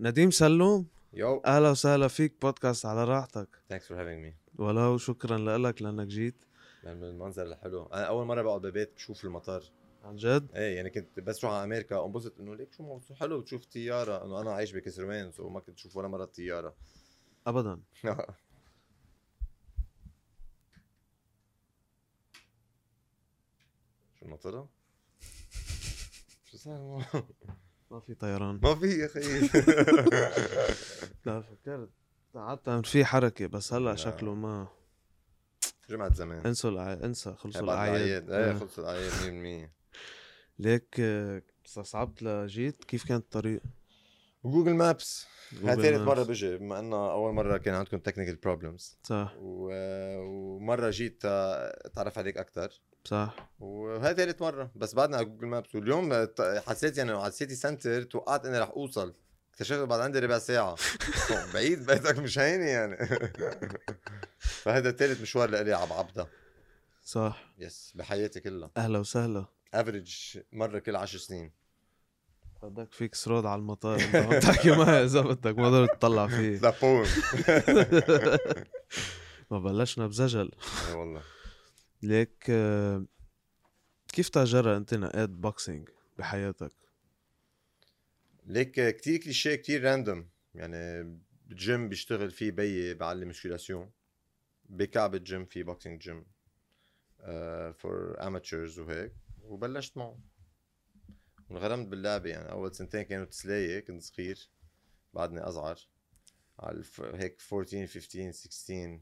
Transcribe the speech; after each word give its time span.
نديم 0.00 0.30
سلوم 0.30 0.86
yo. 1.12 1.42
أهلا 1.46 1.70
وسهلا 1.70 2.08
فيك 2.08 2.34
بودكاست 2.42 2.86
على 2.86 3.04
راحتك. 3.04 3.48
thanks 3.68 3.88
for 3.88 4.00
having 4.02 4.24
me 4.24 4.34
ولو 4.58 4.98
شكرا 4.98 5.58
لك 5.58 5.82
لأنك 5.82 6.06
جيت. 6.06 6.44
من 6.84 7.04
المنظر 7.04 7.42
الحلو. 7.46 7.86
أنا 7.86 8.04
أول 8.04 8.26
مرة 8.26 8.42
بقعد 8.42 8.60
ببيت 8.60 8.94
بشوف 8.94 9.24
المطار. 9.24 9.64
عن 10.04 10.16
جد؟ 10.16 10.50
إيه 10.54 10.76
يعني 10.76 10.90
كنت 10.90 11.20
بس 11.20 11.44
روح 11.44 11.52
على 11.52 11.64
أمريكا 11.64 12.04
انبسط 12.04 12.40
إنه 12.40 12.54
ليك 12.56 12.72
شو 12.72 13.00
حلو 13.14 13.40
تشوف 13.40 13.64
طيارة. 13.66 14.24
إنه 14.24 14.40
أنا 14.40 14.52
عايش 14.52 14.72
بكسروان 14.72 15.32
so 15.32 15.48
ما 15.48 15.60
كنت 15.60 15.78
أشوف 15.78 15.96
ولا 15.96 16.08
مرة 16.08 16.24
طيارة. 16.24 16.74
ابدا. 17.46 17.80
شو 24.18 24.24
المطره؟ 24.26 24.68
شو 26.50 26.56
صار؟ 26.56 27.04
ما 27.90 28.00
في 28.00 28.14
طيران. 28.14 28.60
ما 28.62 28.74
في 28.74 28.86
يا 28.86 29.06
أخي. 29.06 29.20
لا 31.26 31.40
فكرت. 31.40 31.90
قعدت 32.34 32.86
في 32.86 33.04
حركة 33.04 33.46
بس 33.46 33.72
هلا 33.72 33.90
لا. 33.90 33.96
شكله 33.96 34.34
ما. 34.34 34.68
جمعة 35.90 36.14
زمان. 36.14 36.46
انسوا 36.46 36.70
الع... 36.70 36.92
انسى 36.92 37.34
خلصوا 37.34 37.60
الأعياد. 37.60 38.30
إيه 38.30 38.50
آه. 38.50 38.58
خلصوا 38.58 38.84
الأعياد 38.84 39.68
100% 39.68 39.70
ليك 40.58 40.96
آه، 41.00 41.42
استصعبت 41.66 42.22
لجيت؟ 42.22 42.84
كيف 42.84 43.08
كان 43.08 43.16
الطريق؟ 43.16 43.62
و 44.46 44.50
Google 44.50 44.74
Maps. 44.74 45.26
هاي 45.64 45.76
ثالث. 45.76 46.00
مرة 46.00 46.22
بجي 46.22 46.56
بما 46.56 46.78
إنه 46.78 47.10
أول 47.12 47.32
مرة 47.34 47.56
كان 47.56 47.74
عندكم 47.74 47.98
technical 47.98 48.36
problems 48.36 48.98
صح. 49.02 49.34
ومرة 49.40 50.90
جيت 50.90 51.22
آه، 51.24 51.80
اتعرف 51.86 52.18
عليك 52.18 52.36
أكثر 52.36 52.80
صح. 53.04 53.50
وهي 53.60 54.14
ثالث 54.14 54.42
مرة 54.42 54.70
بس 54.74 54.94
بعدنا 54.94 55.16
على 55.16 55.26
Google 55.26 55.46
Maps. 55.46 55.74
واليوم 55.74 56.24
ت- 56.24 56.62
حسيت 56.66 56.98
يعني 56.98 57.12
على 57.12 57.26
ال 57.26 57.32
City 57.32 57.54
Centre 57.54 58.02
توقعت 58.02 58.46
إني 58.46 58.58
رح 58.58 58.68
أوصل. 58.68 59.14
اكتشفت 59.52 59.78
بعد 59.80 60.00
عندي 60.00 60.18
ربع 60.18 60.38
ساعة. 60.38 60.76
بعيد 61.54 61.86
بيتك 61.86 62.18
مش 62.18 62.38
هيني 62.38 62.66
يعني. 62.70 62.96
فهذا 64.38 64.90
ثالث 64.90 65.20
مشوار 65.20 65.50
لإلي 65.50 65.72
على 65.72 65.94
عبده. 65.94 66.28
صح. 67.04 67.52
يس 67.58 67.92
بحياتي 67.94 68.40
كلها. 68.40 68.70
أهلا 68.76 68.98
وسهلا. 68.98 69.44
افريج 69.74 70.38
مرة 70.52 70.78
كل 70.78 70.96
عشر 70.96 71.18
سنين. 71.18 71.52
بدك 72.62 72.92
فيك 72.92 73.14
سرود 73.14 73.46
على 73.46 73.58
المطار. 73.58 74.00
انت 74.00 74.42
تحكي 74.42 74.70
معي 74.70 75.04
إذا 75.04 75.20
بدك 75.20 75.58
ما 75.58 75.70
ضروري 75.70 75.86
تطلع 75.88 76.26
فيه. 76.26 76.56
ذا 76.66 76.74
بوم 76.82 77.06
ما 79.50 79.58
بلشنا 79.58 80.06
بزجل. 80.06 80.50
إي 80.88 80.94
والله. 80.94 81.22
ليك 82.02 82.44
آه، 82.50 83.04
كيف 84.08 84.28
تجرى 84.28 84.76
انت 84.76 84.94
نقاد 84.94 85.30
بوكسينج 85.30 85.88
بحياتك؟ 86.18 86.72
ليك 88.46 88.96
كتير 88.96 89.20
كليشيه 89.20 89.54
كتير 89.54 89.84
random 89.84 90.28
يعني 90.54 91.02
بجيم 91.46 91.88
بيشتغل 91.88 92.30
فيه 92.30 92.50
بيي 92.50 92.94
بعلم 92.94 93.28
musculation 93.28 93.90
بكعبة 94.68 95.18
جيم 95.18 95.44
في 95.44 95.62
boxing 95.62 96.00
gym 96.00 96.26
for 97.72 98.16
amateurs 98.26 98.78
وهيك. 98.78 99.12
وبلشت 99.42 99.96
معه. 99.96 100.18
انغرمت 101.50 101.88
باللعبة 101.88 102.30
يعني. 102.30 102.50
أول 102.50 102.74
سنتين 102.74 103.02
كانوا 103.02 103.24
تسلاية 103.24 103.80
كنت 103.80 104.02
صغير 104.02 104.48
بعدني 105.14 105.40
أصغر. 105.40 105.78
على. 106.58 106.82
هيك 107.14 107.40
14 107.52 107.86
15 107.86 108.30
16 108.32 109.00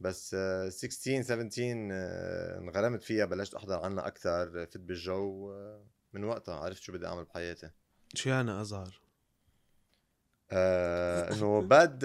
بس 0.00 0.34
آه، 0.38 0.68
16 0.68 1.22
17 1.22 1.88
آه، 1.92 2.58
انغرمت 2.58 3.02
فيها 3.02 3.24
بلشت 3.24 3.54
أحضر 3.54 3.78
عنها 3.78 4.06
أكثر 4.06 4.50
فت 4.66 4.76
بالجو 4.76 5.52
آه، 5.52 5.86
من 6.12 6.24
وقتها. 6.24 6.54
عرفت 6.54 6.82
شو 6.82 6.92
بدي 6.92 7.06
أعمل 7.06 7.24
بحياتي. 7.24 7.70
شو 8.14 8.30
يعني 8.30 8.60
أزعر؟ 8.60 9.00
آه 10.52 11.32
إنه 11.32 11.60
bad 11.62 11.98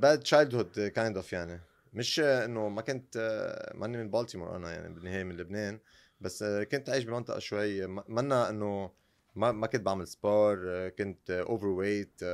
bad 0.00 0.20
childhood 0.20 0.80
kind 0.80 1.16
of 1.16 1.32
يعني. 1.32 1.60
مش 1.92 2.20
آه، 2.20 2.44
إنه 2.44 2.68
ما 2.68 2.82
كنت 2.82 3.16
آه، 3.16 3.76
ماني 3.76 3.96
من 3.96 4.10
بالتيمور 4.10 4.56
أنا 4.56 4.72
يعني 4.72 4.94
بالنهاية 4.94 5.24
من 5.24 5.36
لبنان. 5.36 5.80
بس 6.20 6.44
كنت 6.44 6.90
عايش 6.90 7.04
بمنطقة 7.04 7.38
شوي 7.38 7.86
منا 7.86 8.50
إنه 8.50 8.90
ما 9.34 9.52
ما 9.52 9.66
كنت 9.66 9.80
بعمل 9.82 10.06
sport 10.08 10.88
كنت 10.88 11.30
overweight 11.30 12.24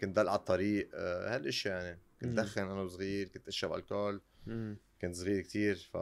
كنت 0.00 0.16
ضل 0.16 0.28
على 0.28 0.38
الطريق 0.38 0.90
هالاشياء 0.94 1.84
يعني. 1.84 2.00
كنت. 2.20 2.36
دخن 2.36 2.62
أنا 2.62 2.80
وصغير 2.82 3.28
كنت 3.28 3.48
أشرب 3.48 3.74
الكول. 3.74 4.20
كنت 5.02 5.14
صغير 5.16 5.40
كتير 5.40 5.76
ف 5.92 5.96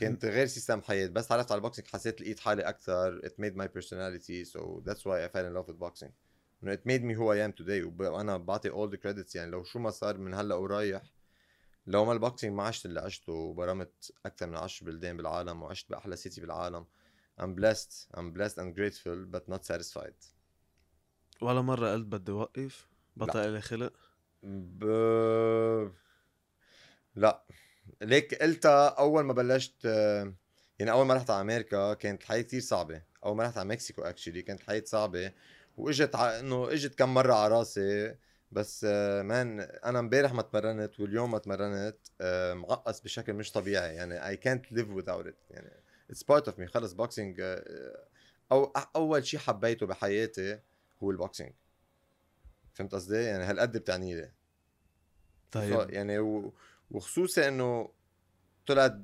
كنت 0.00 0.24
غير 0.24 0.46
system 0.46 0.82
حياة 0.82 1.06
بس 1.06 1.28
تعرفت 1.28 1.52
على 1.52 1.58
ال 1.58 1.62
boxing 1.62 1.88
حسيت 1.88 2.20
لقيت 2.20 2.40
حالي 2.40 2.62
أكثر 2.62 3.20
it 3.20 3.32
made 3.42 3.56
my 3.56 3.66
personality. 3.66 4.44
So 4.44 4.82
that's 4.86 5.00
why 5.04 5.24
I 5.24 5.28
fell 5.28 5.46
in 5.46 5.54
love 5.54 5.68
with 5.68 5.78
boxing. 5.80 6.10
إنه 6.62 6.76
it 6.76 6.80
made 6.88 7.02
me 7.02 7.14
who 7.14 7.28
I 7.28 7.48
am 7.48 7.62
today. 7.62 7.84
وب- 7.86 8.00
وأنا 8.02 8.36
بعطي 8.36 8.70
all 8.70 8.90
the 8.94 8.98
credits 8.98 9.36
يعني. 9.36 9.50
لو 9.50 9.64
شو 9.64 9.78
ما 9.78 9.90
صار 9.90 10.18
من 10.18 10.34
هلأ 10.34 10.54
ورايح 10.54 11.02
لو 11.86 12.04
ما 12.04 12.12
ال 12.12 12.18
boxing 12.18 12.54
ما 12.56 12.62
عشت 12.62 12.86
اللي 12.86 13.00
عشته 13.00 13.32
وبرمت 13.32 14.12
أكثر 14.26 14.46
من 14.46 14.56
10 14.56 14.86
بلدان 14.86 15.16
بالعالم 15.16 15.62
وعشت 15.62 15.90
بأحلى 15.90 16.16
city 16.16 16.40
بالعالم 16.40 16.86
I'm 17.40 17.54
blessed 17.60 18.08
I'm 18.16 18.32
blessed 18.32 18.58
and 18.58 18.74
grateful 18.74 19.26
but 19.34 19.54
not 19.54 19.64
satisfied 19.64 20.36
ولا 21.40 21.60
مرة 21.60 21.92
قلت 21.92 22.06
بدي 22.06 22.32
وقف؟ 22.32 22.88
بطل 23.16 23.52
لي 23.52 23.60
خلق؟ 23.60 23.92
ب... 24.42 24.84
لا 27.14 27.44
ليك 28.02 28.34
قلتها 28.34 28.88
أول 28.88 29.24
ما 29.24 29.32
بلشت 29.32 29.84
يعني 30.78 30.90
أول 30.90 31.06
ما 31.06 31.14
رحت 31.14 31.30
على 31.30 31.40
أمريكا 31.40 31.94
كانت 31.94 32.22
الحياة 32.22 32.40
كثير 32.42 32.60
صعبة 32.60 33.02
أول 33.24 33.36
ما 33.36 33.44
رحت 33.44 33.58
على 33.58 33.68
مكسيكو 33.68 34.02
actually 34.02 34.42
كانت 34.42 34.60
الحياة 34.60 34.82
صعبة 34.86 35.32
وإجت 35.76 36.14
ع... 36.16 36.38
إنه 36.38 36.72
إجت 36.72 36.94
كم 36.94 37.14
مرة 37.14 37.34
على 37.34 37.54
راسي 37.54 38.16
بس 38.52 38.86
آه، 38.88 39.22
man 39.22 39.60
أنا 39.60 39.98
امبارح 39.98 40.32
ما 40.32 40.42
تمرنت 40.42 41.00
واليوم 41.00 41.30
ما 41.30 41.38
تمرنت 41.38 41.96
آه، 42.20 42.54
معصب 42.54 43.00
بشكل 43.00 43.32
مش 43.32 43.52
طبيعي 43.52 43.94
يعني 43.94 44.26
اي 44.28 44.36
كانت 44.36 44.72
ليف 44.72 44.88
without 44.88 45.26
it 45.26 45.34
يعني 45.50 45.70
it's 46.10 46.22
part 46.22 46.48
of 46.48 46.58
me 46.58 46.66
خلص 46.66 46.92
boxing 46.92 47.40
أو 48.52 48.72
أول 48.96 49.26
شيء 49.26 49.40
حبيته 49.40 49.86
بحياتي 49.86 50.60
هو 51.02 51.10
ال 51.10 51.16
boxing 51.16 51.52
فهمت 52.74 52.94
قصدي؟ 52.94 53.16
يعني 53.16 53.44
هالقد 53.44 53.76
بتعني 53.76 54.14
لي. 54.14 54.32
طيب. 55.52 55.90
يعني 55.90 56.18
و... 56.18 56.54
وخصوصا 56.90 57.48
إنه 57.48 57.90
طلعت 58.66 58.98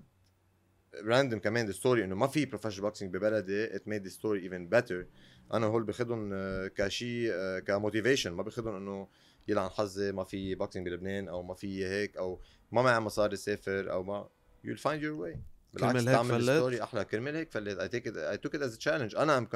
random 0.95 1.41
كمان 1.41 1.69
ال 1.69 1.75
story 1.75 2.05
إنه 2.05 2.15
ما 2.15 2.27
في 2.27 2.45
professional 2.45 2.83
boxing 2.83 3.15
ببلدي 3.15 3.77
it 3.77 3.89
made 3.89 4.09
story 4.09 4.43
even 4.43 4.69
better 4.69 5.07
أنا 5.53 5.67
هول 5.67 5.85
باخذهم 5.85 6.31
كشيء 6.67 7.33
ك 7.59 7.66
motivation 7.66 8.33
ما 8.33 8.43
باخذهم 8.43 8.77
إنه 8.77 9.09
يلعن 9.49 9.69
حظي 9.69 10.13
ما 10.13 10.25
في 10.25 10.55
boxing 10.55 10.89
بلبنان 10.89 11.29
أو 11.29 11.43
ما 11.43 11.55
في 11.55 11.87
هيك 11.87 12.17
أو 12.17 12.41
ما 12.73 12.83
معي 12.83 13.01
مصاري 13.01 13.37
سافر 13.37 13.93
أو 13.93 14.03
ما 14.03 14.29
you'll 14.67 14.79
find 14.79 15.01
your 15.03 15.17
way. 15.25 15.39
بالعكس 15.75 16.05
تعمل 16.05 16.41
فلت؟ 16.41 16.51
story 16.51 16.83
أحلى. 16.83 17.05
كرمال 17.05 17.37
هيك 17.37 17.53
take 17.53 18.07
it 18.07 18.17
I 18.17 18.37
took 18.37 18.55
it 18.55 18.63
as 18.63 18.75
a 18.75 18.79
challenge. 18.79 19.19
أنا 19.19 19.39
I'm 19.39 19.47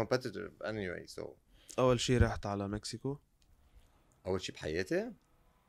competitive 0.00 0.64
anyway 0.64 1.20
so. 1.20 1.28
أول 1.78 2.00
شي 2.00 2.18
رحت 2.18 2.46
على 2.46 2.68
مكسيكو؟ 2.68 3.18
أول 4.26 4.40
شيء 4.40 4.54
بحياتي؟ 4.54 5.12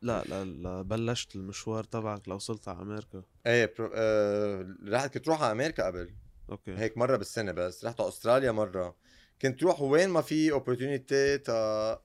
لا 0.02 0.24
لا 0.24 0.44
لا 0.46 0.82
بلشت 0.82 1.36
المشوار 1.36 1.84
تبعك 1.84 2.30
لوصلت 2.30 2.68
على 2.68 2.82
أمريكا. 2.82 3.24
إيه 3.48 3.74
برو... 3.78 3.92
آه... 3.96 4.76
رحت 4.88 5.14
كنت 5.14 5.28
روح 5.28 5.42
على 5.42 5.52
أمريكا 5.52 5.86
قبل. 5.86 6.16
أوكي. 6.50 6.78
هيك 6.78 6.98
مرة 6.98 7.18
بالسنة 7.18 7.52
بس. 7.52 7.86
رحت 7.86 8.02
على 8.02 8.10
أستراليا 8.10 8.52
مرة. 8.52 8.96
كنت 9.42 9.64
روح 9.64 9.82
وين 9.82 10.10
ما 10.10 10.22
في 10.22 10.52
opportunity 10.52 11.40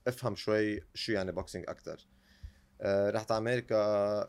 افهم 0.07 0.37
شوي 0.37 0.81
شو 0.95 1.13
يعني 1.13 1.33
boxing 1.33 1.65
أكثر 1.69 2.07
آه 2.81 3.11
رحت 3.11 3.31
على 3.33 3.39
أمريكا 3.39 3.75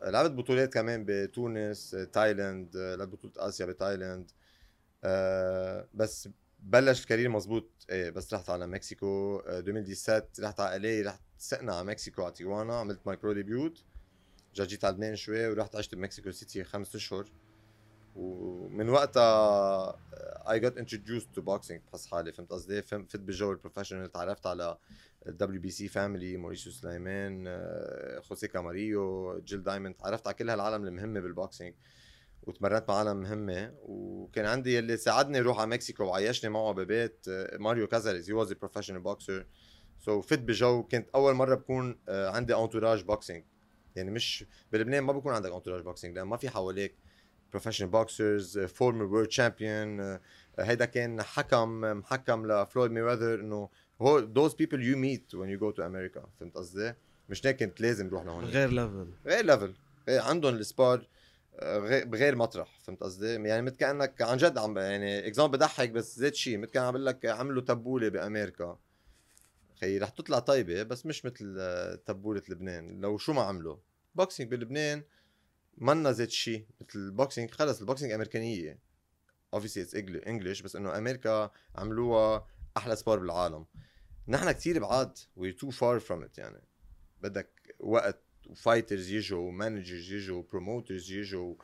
لعبت 0.04 0.30
بطولات 0.30 0.72
كمان 0.72 1.04
بتونس 1.08 1.94
آه، 1.94 2.04
تايلاند 2.04 2.76
آه، 2.76 2.94
لعبت 2.94 3.12
بطولة 3.12 3.48
آسيا 3.48 3.66
بتايلاند. 3.66 4.30
آه 5.04 5.88
بس 5.94 6.28
بلش 6.60 7.02
ال 7.02 7.06
career 7.06 7.28
مزبوط 7.28 7.70
إيه 7.90 8.10
بس 8.10 8.34
رحت 8.34 8.50
على 8.50 8.66
مكسيكو. 8.66 9.36
آه 9.46 9.58
2017 9.58 10.44
رحت 10.44 10.60
على 10.60 10.76
LA 10.76 11.02
رحت 11.02 11.20
سقنا 11.38 11.74
على 11.74 11.84
مكسيكو 11.84 12.22
على 12.22 12.32
تيوانا 12.32 12.74
عملت 12.80 13.00
my 13.06 13.16
pro 13.16 13.32
debut 13.32 13.84
جيت 14.54 14.84
على 14.84 14.94
لبنان 14.94 15.16
شوي 15.16 15.48
ورحت 15.48 15.76
عشت 15.76 15.94
بمكسيكو 15.94 16.30
سيتي 16.30 16.64
خمس 16.64 16.94
أشهر. 16.94 17.24
ومن 18.16 18.88
وقتها 18.88 19.92
I 20.46 20.58
got 20.58 20.76
introduced 20.76 21.34
to 21.34 21.42
boxing 21.42 21.80
بحس 21.92 22.06
حالي 22.06 22.32
فهمت 22.32 22.50
قصدي 22.50 22.82
فهم 22.82 23.04
فت 23.04 23.20
بالجو 23.20 23.52
ال 23.52 23.57
professional 23.57 24.12
تعرفت 24.12 24.46
على 24.46 24.78
ال 25.26 25.60
WBC 25.60 25.88
family 25.88 26.36
موريسيو 26.36 26.72
سليمان 26.72 27.44
آه، 27.46 28.20
خوسيه 28.20 28.46
كاماريو 28.46 29.38
جيل 29.38 29.62
دايموند 29.62 29.94
تعرفت 29.94 30.26
على 30.26 30.34
كل 30.34 30.50
هالعالم 30.50 30.84
المهمة 30.84 31.20
بال 31.20 31.34
boxing 31.34 31.74
وتمرنت 32.42 32.84
مع 32.88 32.94
عالم 32.94 33.16
مهمة 33.16 33.74
وكان 33.82 34.46
عندي 34.46 34.78
اللي 34.78 34.96
ساعدني 34.96 35.38
أروح 35.38 35.58
على 35.58 35.70
مكسيكو 35.70 36.04
وعيشني 36.04 36.50
معه 36.50 36.72
ببيت 36.72 37.26
آه، 37.28 37.56
ماريو 37.58 37.86
كازاريز 37.86 38.30
he 38.30 38.34
was 38.34 38.52
professional 38.52 39.00
boxer 39.00 39.46
so 39.98 40.20
فت 40.20 40.38
بجو 40.38 40.82
كنت 40.82 41.08
أول 41.14 41.34
مرة 41.34 41.54
بكون 41.54 41.98
آه، 42.08 42.30
عندي 42.30 42.56
entourage 42.56 43.02
boxing 43.02 43.44
يعني 43.96 44.10
مش 44.10 44.44
بلبنان 44.72 45.02
ما 45.02 45.12
بكون 45.12 45.34
عندك 45.34 45.52
entourage 45.52 45.82
boxing 45.82 46.16
لأن 46.16 46.26
ما 46.26 46.36
في 46.36 46.48
حواليك. 46.50 46.94
professional 47.52 47.90
boxers 47.90 48.58
former 48.58 49.04
world 49.04 49.30
champion 49.30 50.18
هيدا 50.58 50.84
كان 50.84 51.22
حكم 51.22 51.80
محكم 51.80 52.46
لفلويد 52.52 52.90
مايويذر 52.90 53.34
انه 53.40 53.68
هو 54.00 54.20
those 54.20 54.52
people 54.52 54.78
you 54.78 54.96
meet 54.96 55.38
when 55.38 55.48
you 55.48 55.60
go 55.62 55.76
to 55.76 55.82
America 55.82 56.26
فهمت 56.40 56.54
قصدي؟ 56.54 56.94
مش 57.28 57.46
هيك 57.46 57.64
كنت 57.64 57.80
لازم 57.80 58.08
روح 58.08 58.24
لهون. 58.24 58.44
غير 58.44 58.68
level 58.70 59.12
غير 59.26 59.44
level 59.44 59.74
عندهم 60.08 60.54
ال 60.54 60.64
spar 60.64 61.06
آه، 61.56 61.78
غير- 61.78 62.04
بغير 62.04 62.36
مطرح 62.36 62.78
فهمت 62.82 63.02
قصدي؟ 63.02 63.26
يعني 63.34 63.62
مثل 63.62 63.76
كأنك 63.76 64.22
عن 64.22 64.36
جد 64.36 64.58
عم 64.58 64.78
يعني 64.78 65.26
example 65.26 65.58
بضحك 65.58 65.90
بس 65.90 66.18
زيت 66.18 66.34
شيء 66.34 66.58
مثل 66.58 66.70
كان 66.70 66.82
عم 66.82 66.92
بقول 66.92 67.06
لك 67.06 67.26
عملوا 67.26 67.62
تبولة 67.62 68.08
بأمريكا. 68.08 68.78
خي 69.80 69.98
رح 69.98 70.08
تطلع 70.08 70.38
طيبة 70.38 70.82
بس 70.82 71.06
مش 71.06 71.24
مثل 71.24 71.56
آه، 71.58 71.94
تبولة 71.94 72.42
لبنان. 72.48 73.00
لو 73.00 73.18
شو 73.18 73.32
ما 73.32 73.42
عملوا؟ 73.42 73.76
boxing 74.14 74.50
بلبنان 74.50 75.02
منا 75.78 76.12
زيت 76.12 76.30
شيء 76.30 76.66
مثل 76.80 76.98
ال 76.98 77.05
boxing. 77.05 77.50
خلص 77.50 77.80
ال 77.80 77.85
boxing 77.85 78.12
أمريكانية. 78.12 78.78
Obviously 79.56 79.84
it's 79.84 79.94
English 80.26 80.62
بس 80.62 80.76
إنه 80.76 80.98
أمريكا 80.98 81.50
عملوها 81.74 82.46
أحلى 82.76 82.96
spar 82.96 83.18
بالعالم. 83.18 83.66
نحن 84.28 84.52
كتير 84.52 84.78
بعاد 84.78 85.18
we're 85.18 85.64
too 85.64 85.70
far 85.70 86.00
from 86.00 86.24
it 86.24 86.38
يعني. 86.38 86.62
بدك 87.22 87.76
وقت 87.80 88.22
و 88.46 88.53
fighters 88.53 89.10
يجوا 89.10 89.38
و 89.38 89.46
managers 89.46 90.12
يجوا 90.12 90.38
و 90.38 90.45
promoters 90.45 91.12
يجوا 91.12 91.54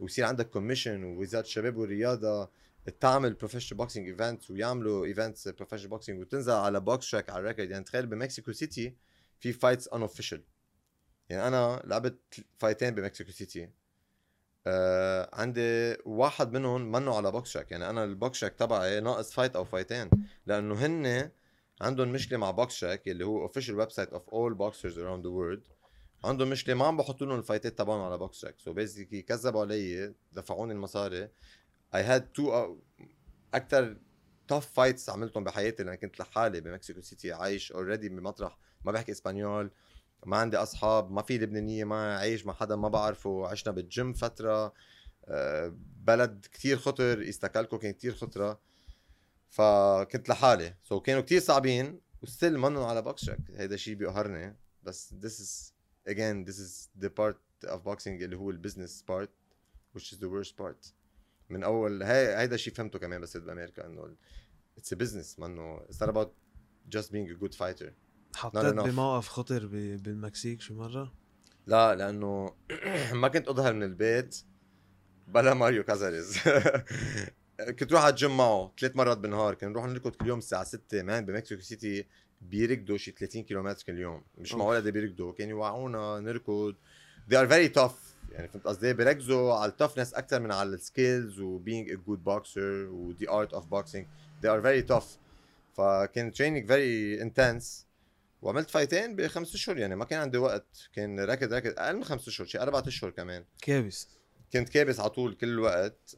ويصير 0.00 0.24
عندك 0.24 0.50
commission 0.50 1.04
ووزاره 1.04 1.44
الشباب 1.44 1.76
والرياضة 1.76 2.50
تعمل 3.00 3.34
professional 3.34 3.78
boxing 3.78 4.08
events 4.08 4.50
ويعملوا 4.50 5.04
events 5.04 5.48
professional 5.48 5.90
boxing 5.90 6.20
وتنزل 6.20 6.52
على 6.52 6.80
BoxRec 6.80 7.30
على 7.30 7.40
ال 7.40 7.44
record 7.44 7.70
يعني 7.70 7.84
تخيل 7.84 8.06
بمكسيكو 8.06 8.52
سيتي 8.52 8.94
في 9.40 9.52
fights 9.52 9.88
unofficial 9.88 10.42
يعني 11.30 11.48
أنا 11.48 11.82
لعبت 11.84 12.44
fight 12.58 12.84
ين 12.84 12.94
بمكسيكو 12.94 13.30
سيتي. 13.30 13.70
آه 14.66 15.30
عندي 15.32 15.96
واحد 16.04 16.52
منهم 16.52 16.92
منه 16.92 17.16
على 17.16 17.30
BoxRec 17.32 17.70
يعني 17.70 17.90
أنا 17.90 18.04
ال 18.04 18.40
BoxRec 18.40 18.54
تبعي 18.54 19.00
ناقص 19.00 19.32
fight 19.32 19.56
أو 19.56 19.64
fight 19.64 19.93
ين. 19.93 20.10
لأنه 20.46 20.86
هن 20.86 21.30
عندهم 21.80 22.08
مشكلة 22.08 22.38
مع 22.38 22.50
BoxRec 22.50 23.08
اللي 23.08 23.24
هو 23.24 23.42
official 23.42 23.74
website 23.74 24.08
of 24.08 24.28
all 24.30 24.54
boxers 24.54 24.98
around 24.98 25.26
the 25.26 25.32
world 25.32 25.62
عندهم 26.24 26.50
مشكلة 26.50 26.74
ما 26.74 26.86
عم 26.86 26.96
بحطوا 26.96 27.26
لهم 27.26 27.38
ال 27.38 27.44
fight 27.44 27.72
ات 27.72 27.78
تبعهم 27.78 28.00
على 28.00 28.18
BoxRec 28.18 28.58
so 28.58 28.72
basically 28.72 29.22
كذبوا 29.22 29.60
علي 29.60 30.14
دفعوني 30.32 30.72
المصاري. 30.72 31.28
اي 31.94 32.02
هاد 32.02 32.32
two 32.32 32.76
أكثر 33.54 33.96
tough 34.48 34.66
fights 34.66 35.10
عملتهم 35.10 35.44
بحياتي 35.44 35.82
لأن 35.82 35.94
كنت 35.94 36.20
لحالي 36.20 36.60
بمكسيكو 36.60 37.00
سيتي 37.00 37.32
عايش 37.32 37.72
already 37.72 38.08
بمطرح 38.08 38.58
ما 38.84 38.92
بحكي 38.92 39.12
إسبانيول. 39.12 39.70
ما 40.26 40.36
عندي 40.36 40.56
أصحاب 40.56 41.10
ما 41.10 41.22
في 41.22 41.38
لبنانية 41.38 41.84
ما 41.84 42.16
عايش 42.16 42.46
مع 42.46 42.52
حدا 42.52 42.76
ما 42.76 42.88
بعرفه. 42.88 43.46
عشنا 43.46 43.72
بالجيم 43.72 44.12
فترة 44.12 44.72
آه، 45.24 45.76
بلد 46.04 46.46
كتير 46.52 46.76
خطر 46.76 47.20
ايستاكالكو 47.20 47.78
كان 47.78 47.92
كتير 47.92 48.14
خطرة. 48.14 48.60
فكنت 49.48 50.28
لحالي. 50.28 50.74
so 50.84 50.98
so 50.98 51.02
كانوا 51.02 51.22
كتير 51.22 51.40
صعبين 51.40 52.00
و 52.22 52.28
still 52.28 52.58
منهم 52.58 52.84
على 52.84 53.02
BoxRec 53.02 53.50
هيدا 53.50 53.76
شيء 53.76 53.94
بيقهرني. 53.94 54.56
بس 54.82 55.14
this 55.14 55.40
is 55.40 55.72
again 56.12 56.50
this 56.50 56.58
is 56.58 56.88
the 57.04 57.08
part 57.08 57.68
of 57.68 57.78
boxing 57.84 58.06
اللي 58.06 58.36
هو 58.36 58.50
ال 58.50 58.56
business 58.56 59.04
part 59.10 59.28
which 59.96 60.12
is 60.12 60.16
the 60.16 60.28
worst 60.28 60.52
part. 60.52 60.92
من 61.50 61.62
أول 61.62 62.02
هي 62.02 62.38
هيدا 62.38 62.54
الشيء 62.54 62.74
فهمته 62.74 62.98
كمان 62.98 63.20
بس 63.20 63.36
بامريكا 63.36 63.86
إنه 63.86 64.16
it's 64.80 64.96
a 64.96 64.96
business. 64.96 65.38
منه 65.38 65.80
it's 65.80 65.98
not 66.00 66.08
about 66.08 66.28
just 66.96 67.12
being 67.12 67.28
a 67.30 67.44
good 67.44 67.54
fighter. 67.54 67.92
حطيت. 68.36 68.74
بموقف 68.74 69.28
خطر 69.28 69.66
بالمكسيك 69.96 70.60
شي 70.60 70.74
مرة؟ 70.74 71.12
لا 71.66 71.94
لأنه 71.94 72.54
ما 73.12 73.28
كنت 73.28 73.48
اظهر 73.48 73.72
من 73.72 73.82
البيت 73.82 74.36
بلا 75.28 75.54
ماريو 75.54 75.84
كازاريز. 75.84 76.38
كنت 77.78 77.92
روح 77.92 78.02
على 78.02 78.10
الجيم 78.10 78.36
معه 78.36 78.72
ثلاث 78.80 78.96
مرات 78.96 79.18
بالنهار. 79.18 79.54
كنا 79.54 79.70
نروح 79.70 79.84
نركض 79.84 80.10
كل 80.10 80.26
يوم 80.26 80.38
الساعة 80.38 80.64
6 80.64 81.02
man 81.02 81.26
بمكسيكو 81.26 81.62
سيتي 81.62 82.06
بيركضوا 82.40 82.96
شي 82.96 83.10
30 83.10 83.42
كيلومتر 83.42 83.84
كل 83.86 83.98
يوم. 83.98 84.22
مش. 84.38 84.54
معقول 84.54 84.76
قد 84.76 84.88
بيركضوا. 84.88 85.32
كانوا 85.32 85.50
يوعونا 85.50 86.20
نركض. 86.20 86.74
They 87.30 87.34
are 87.34 87.48
very 87.50 87.80
tough. 87.80 88.08
يعني 88.32 88.48
فهمت 88.48 88.66
قصدي؟ 88.66 88.92
بيركزوا 88.92 89.54
على 89.54 89.70
ال 89.70 89.74
toughness 89.74 90.14
أكثر 90.14 90.40
من 90.40 90.52
على 90.52 90.68
ال 90.68 90.78
skills 90.78 91.40
و 91.40 91.60
being 91.64 91.88
a 91.88 91.96
good 91.96 92.20
boxer 92.28 92.88
و 92.90 93.12
the 93.20 93.26
art 93.26 93.58
of 93.58 93.62
boxing. 93.62 94.04
They 94.42 94.48
are 94.48 94.62
very 94.62 94.90
tough. 94.92 95.18
فكان 95.76 96.32
training 96.32 96.68
very 96.68 97.22
intense. 97.22 97.87
وعملت 98.42 98.70
fight 98.70 99.03
ين 99.03 99.16
بخمس 99.16 99.54
أشهر 99.54 99.78
يعني 99.78 99.96
ما 99.96 100.04
كان 100.04 100.20
عندي 100.20 100.38
وقت 100.38 100.88
كان 100.92 101.20
راكد 101.20 101.52
راكد 101.52 101.74
أقل 101.78 101.96
من 101.96 102.04
خمس 102.04 102.28
أشهر 102.28 102.46
شي 102.46 102.58
أربع 102.58 102.82
أشهر 102.86 103.10
كمان. 103.10 103.44
كابس. 103.62 104.08
كنت 104.52 104.68
كابس 104.68 105.00
على 105.00 105.10
طول 105.10 105.34
كل 105.34 105.48
الوقت 105.48 106.16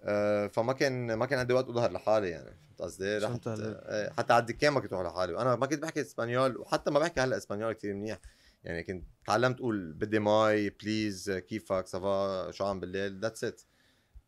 آه، 0.00 0.46
فما 0.46 0.72
كان 0.72 1.14
ما 1.14 1.26
كان 1.26 1.38
عندي 1.38 1.52
وقت 1.52 1.68
أظهر 1.68 1.92
لحالي 1.92 2.30
يعني. 2.30 2.50
فهمت 2.50 2.82
قصدي؟ 2.82 3.18
رحت 3.18 3.48
عليك. 3.48 3.76
آه، 3.82 4.12
حتى 4.12 4.32
على 4.32 4.40
الدكان 4.40 4.72
ما 4.72 4.80
كنت 4.80 4.92
أروح 4.92 5.12
لحالي. 5.12 5.32
وأنا 5.32 5.56
ما 5.56 5.66
كنت 5.66 5.82
بحكي 5.82 6.00
إسبانيول 6.00 6.56
وحتى 6.56 6.90
ما 6.90 6.98
بحكي 6.98 7.20
هلأ 7.20 7.36
إسبانيول 7.36 7.72
كثير 7.72 7.94
منيح. 7.94 8.18
يعني 8.64 8.82
كنت 8.82 9.04
تعلمت 9.26 9.60
أقول 9.60 9.92
بدي 9.92 10.18
ماي 10.18 10.70
please 10.70 11.30
كيفك 11.30 11.86
ça 11.86 12.18
va 12.18 12.50
شو 12.50 12.64
عم 12.64 12.80
بالليل 12.80 13.20
that's 13.20 13.44
it 13.44 13.62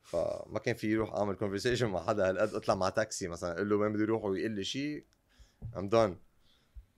فما 0.03 0.59
كان 0.65 0.75
في 0.75 0.97
روح 0.97 1.15
أعمل 1.15 1.35
conversation 1.35 1.87
مع 1.87 2.07
حدا 2.07 2.29
هالقد 2.29 2.55
أطلع 2.55 2.75
مع 2.75 2.89
تاكسي 2.89 3.29
مثلا 3.29 3.53
أقول 3.53 3.69
له 3.69 3.77
وين 3.77 3.93
بدي 3.93 4.05
أروح 4.05 4.25
ويقول 4.25 4.51
لي 4.51 4.65
شيء 4.65 5.05
I'm 5.77 5.89
done 5.89 6.19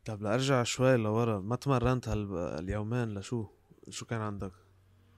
طب 0.06 0.23
لأرجع 0.23 0.62
شوي 0.62 0.97
لورا 0.97 1.41
ما 1.41 1.56
تمرنت 1.56 2.08
هال 2.08 2.37
اليومين 2.37 3.19
لشو؟ 3.19 3.47
شو 3.88 4.06
كان 4.06 4.20
عندك؟ 4.20 4.53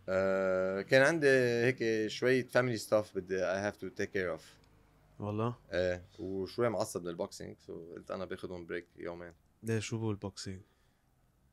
آه، 0.08 0.82
كان 0.82 1.02
عندي 1.02 1.28
هيك 1.64 2.08
شوية 2.10 2.46
family 2.48 2.76
stuff 2.76 3.16
بدي 3.16 3.36
I 3.36 3.58
have 3.58 3.76
to 3.76 3.88
take 3.88 4.10
care 4.10 4.30
of 4.30 4.54
والله؟ 5.18 5.54
إيه 5.72 6.04
وشوي 6.18 6.68
معصب 6.68 7.02
من 7.02 7.08
ال 7.08 7.15
boxing 7.15 7.56
so 7.66 7.92
قلت 7.94 8.10
أنا 8.10 8.24
باخذهم 8.24 8.66
break 8.66 8.86
يومين. 8.96 9.32
ليه 9.62 9.78
شو 9.78 9.98
بو 9.98 10.10
البوكسينج 10.10 10.60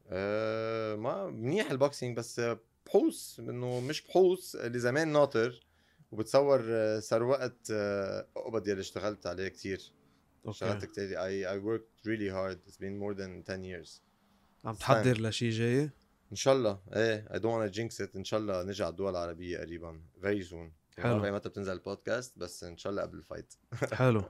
أه 0.07 0.95
ما 0.95 1.27
منيح 1.27 1.71
ال 1.71 1.78
boxing 1.78 2.17
بس 2.17 2.41
بحس 2.85 3.39
إنه 3.39 3.79
مش 3.79 4.01
بحس 4.07 4.55
اللي 4.55 4.79
زمان 4.79 5.07
ناطر 5.07 5.65
وبتصور 6.11 6.61
آه، 6.69 6.99
صار 6.99 7.23
وقت 7.23 7.71
آه، 7.71 8.27
اقبض 8.37 8.67
يلي 8.67 8.79
اشتغلت 8.79 9.27
عليه 9.27 9.47
كتير. 9.47 9.91
اشتغلت 10.49 10.83
okay 10.83 10.87
كتير 10.87 11.17
I, 11.17 11.55
I 11.55 11.63
worked 11.63 12.05
really 12.05 12.29
hard. 12.29 12.57
It's 12.67 12.77
been 12.77 12.97
more 12.99 13.13
than 13.13 13.43
10 13.43 13.63
years. 13.63 14.01
عم 14.65 14.75
تحضر 14.75 15.21
لشي 15.21 15.49
جاي؟ 15.49 15.89
ان 16.31 16.35
شاء 16.35 16.55
الله 16.55 16.79
إيه 16.93 17.27
I 17.27 17.37
don't 17.37 17.41
wanna 17.41 17.75
jinx 17.75 18.05
it. 18.05 18.15
ان 18.15 18.23
شاء 18.23 18.39
الله 18.39 18.63
نرجع 18.63 18.89
الدول 18.89 19.09
العربية 19.09 19.59
قريبا. 19.59 20.01
Very 20.21 20.43
soon. 20.49 20.71
حلو. 20.97 21.23
حلو 21.23 21.35
متى 21.35 21.49
بتنزل 21.49 21.73
البودكاست 21.73 22.39
بس 22.39 22.63
ان 22.63 22.77
شاء 22.77 22.91
الله 22.91 23.01
قبل 23.01 23.17
الفايت. 23.17 23.53
حلو. 23.93 24.23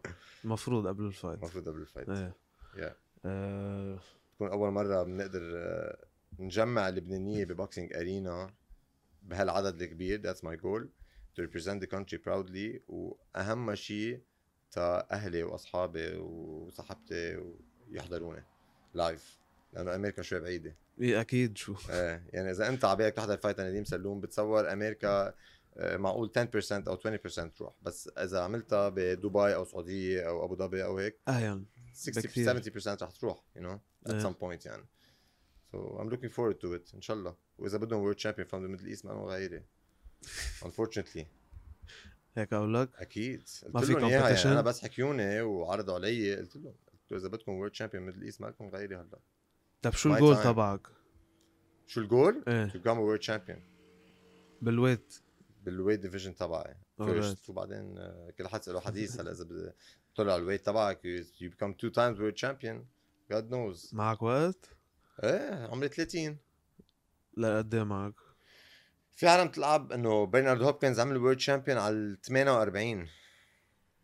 المفروض 0.44 0.88
قبل 0.88 1.06
ال 1.06 1.11
fight. 1.11 1.40
المفروض 1.40 1.70
قبل 1.70 1.82
ال 1.82 1.86
fight. 1.86 2.10
إيه. 2.10 2.36
Yeah. 2.76 2.94
آه، 3.26 4.00
تكون 4.36 4.50
أول 4.50 4.72
مرة 4.72 5.04
بنقدر 5.04 5.42
آه، 5.56 6.06
نجمع 6.40 6.90
اللبنانية 6.90 7.46
ب 7.46 7.53
boxing 7.53 7.94
arena 7.94 8.54
بهالعدد 9.24 9.82
الكبير. 9.82 10.22
That's 10.22 10.40
my 10.40 10.56
goal. 10.56 10.88
To 11.36 11.42
represent 11.42 11.82
the 11.82 11.88
country 11.88 12.18
proudly. 12.18 12.80
وأهم 12.88 13.76
شيء 13.76 14.22
تا 14.72 15.08
أهلي 15.12 15.44
وأصحابي 15.44 16.16
وصاحبتي 16.18 17.44
يحضروني 17.92 18.44
live 18.94 19.40
لأنه 19.74 19.96
أمريكا 19.96 20.22
شوي 20.22 20.40
بعيدة. 20.40 20.76
إيه 21.02 21.22
أكيد 21.22 21.58
شو؟ 21.58 21.76
إيه 21.90 22.24
يعني 22.34 22.52
إذا 22.52 22.68
أنت 22.68 22.86
عبالك 22.86 23.14
تحضر 23.14 23.38
fight 23.38 23.62
نديم 23.62 23.84
سلوم 23.84 24.20
بتصور 24.22 24.74
أمريكا 24.74 25.34
آه، 25.78 25.98
معقول 25.98 26.32
10% 26.38 26.88
أو 26.88 26.98
20% 26.98 27.54
تروح. 27.56 27.74
بس 27.82 28.10
إذا 28.18 28.42
عملتها 28.42 28.90
بدبي 28.90 29.56
أو 29.56 29.66
سعودية 29.66 30.28
أو 30.28 30.46
أبو 30.46 30.56
ظبي 30.56 30.84
أو 30.84 30.98
هيك 30.98 31.20
اهين 31.28 31.66
60 31.94 32.24
بكتير. 32.24 32.82
70% 32.82 33.04
رح 33.04 33.12
تروح 33.12 33.44
you 33.58 33.62
know 33.62 33.80
at 34.10 34.14
إيه. 34.14 34.24
some 34.24 34.34
point 34.34 34.66
يعني. 34.66 34.86
So 35.72 35.78
I'm 36.00 36.10
looking 36.10 36.30
forward 36.30 36.60
to 36.62 36.74
it 36.74 36.96
إن 36.96 37.02
شاء 37.02 37.18
الله. 37.18 37.36
وإذا 37.58 37.78
بدهم 37.78 38.14
world 38.14 38.18
champion 38.18 38.46
from 38.46 38.62
the 38.64 38.78
middle 38.78 38.88
east 38.88 39.06
ما 39.06 39.14
غيري 39.14 39.64
unfortunately. 40.66 41.26
هيك 42.36 42.54
أقول 42.54 42.74
لك. 42.74 42.90
أكيد. 42.96 43.50
ما 43.68 43.80
قلت 43.80 43.86
في 43.86 43.94
لهم 43.94 44.06
إياها 44.06 44.36
competition؟ 44.36 44.46
يعني 44.46 44.52
أنا 44.52 44.62
بس 44.62 44.84
حكيوني 44.84 45.42
وعرضوا 45.42 45.94
علي. 45.96 46.36
قلت 46.36 46.56
لهم 46.56 46.76
قلت 46.94 47.12
له 47.12 47.18
إذا 47.18 47.28
بدكم 47.28 47.68
world 47.68 47.74
champion 47.74 48.14
middle 48.14 48.34
east 48.34 48.42
ما 48.42 48.48
لكم 48.48 48.70
غيري 48.70 48.96
هلأ. 48.96 49.20
طب 49.82 49.94
شو 49.94 50.14
الجول. 50.14 50.44
تبعك؟ 50.44 50.88
شو 51.88 52.02
الجول؟ 52.02 52.44
إيه. 52.48 52.70
Become 52.70 52.98
a 52.98 53.20
world 53.20 53.26
champion. 53.28 53.60
بال 54.62 54.75
weight 54.75 55.14
بال 55.64 55.73
weight 55.73 56.00
division 56.00 56.36
تبعي. 56.36 56.76
First 57.02 57.50
وبعدين 57.50 57.98
آه، 57.98 58.34
كل 58.38 58.48
حد 58.48 58.70
له 58.70 58.80
حديث 58.80 59.20
هلأ 59.20 59.32
إذا 59.32 59.74
طلع 60.16 60.36
ال 60.36 60.40
weight 60.40 60.66
تبعك 60.66 61.02
you 61.40 61.50
become 61.50 61.74
two 61.74 61.90
times 61.90 62.20
world 62.20 62.36
champion. 62.46 62.78
God 63.34 63.50
knows. 63.50 63.94
معك 63.94 64.22
وقت؟ 64.22 64.70
إيه 65.24 65.68
عمري 65.68 65.88
30 65.90 66.38
لا 67.38 67.58
قد 67.58 67.76
إيه 67.76 67.84
معك؟ 67.84 68.14
في 69.16 69.28
عالم 69.28 69.48
تلعب 69.48 69.92
إنه 69.92 70.26
برنارد 70.26 70.62
هوبكنز 70.62 71.00
عمل 71.00 71.18
world 71.18 71.40
champion 71.40 71.78
على 71.78 71.96
ال 71.96 72.22
48 72.22 73.08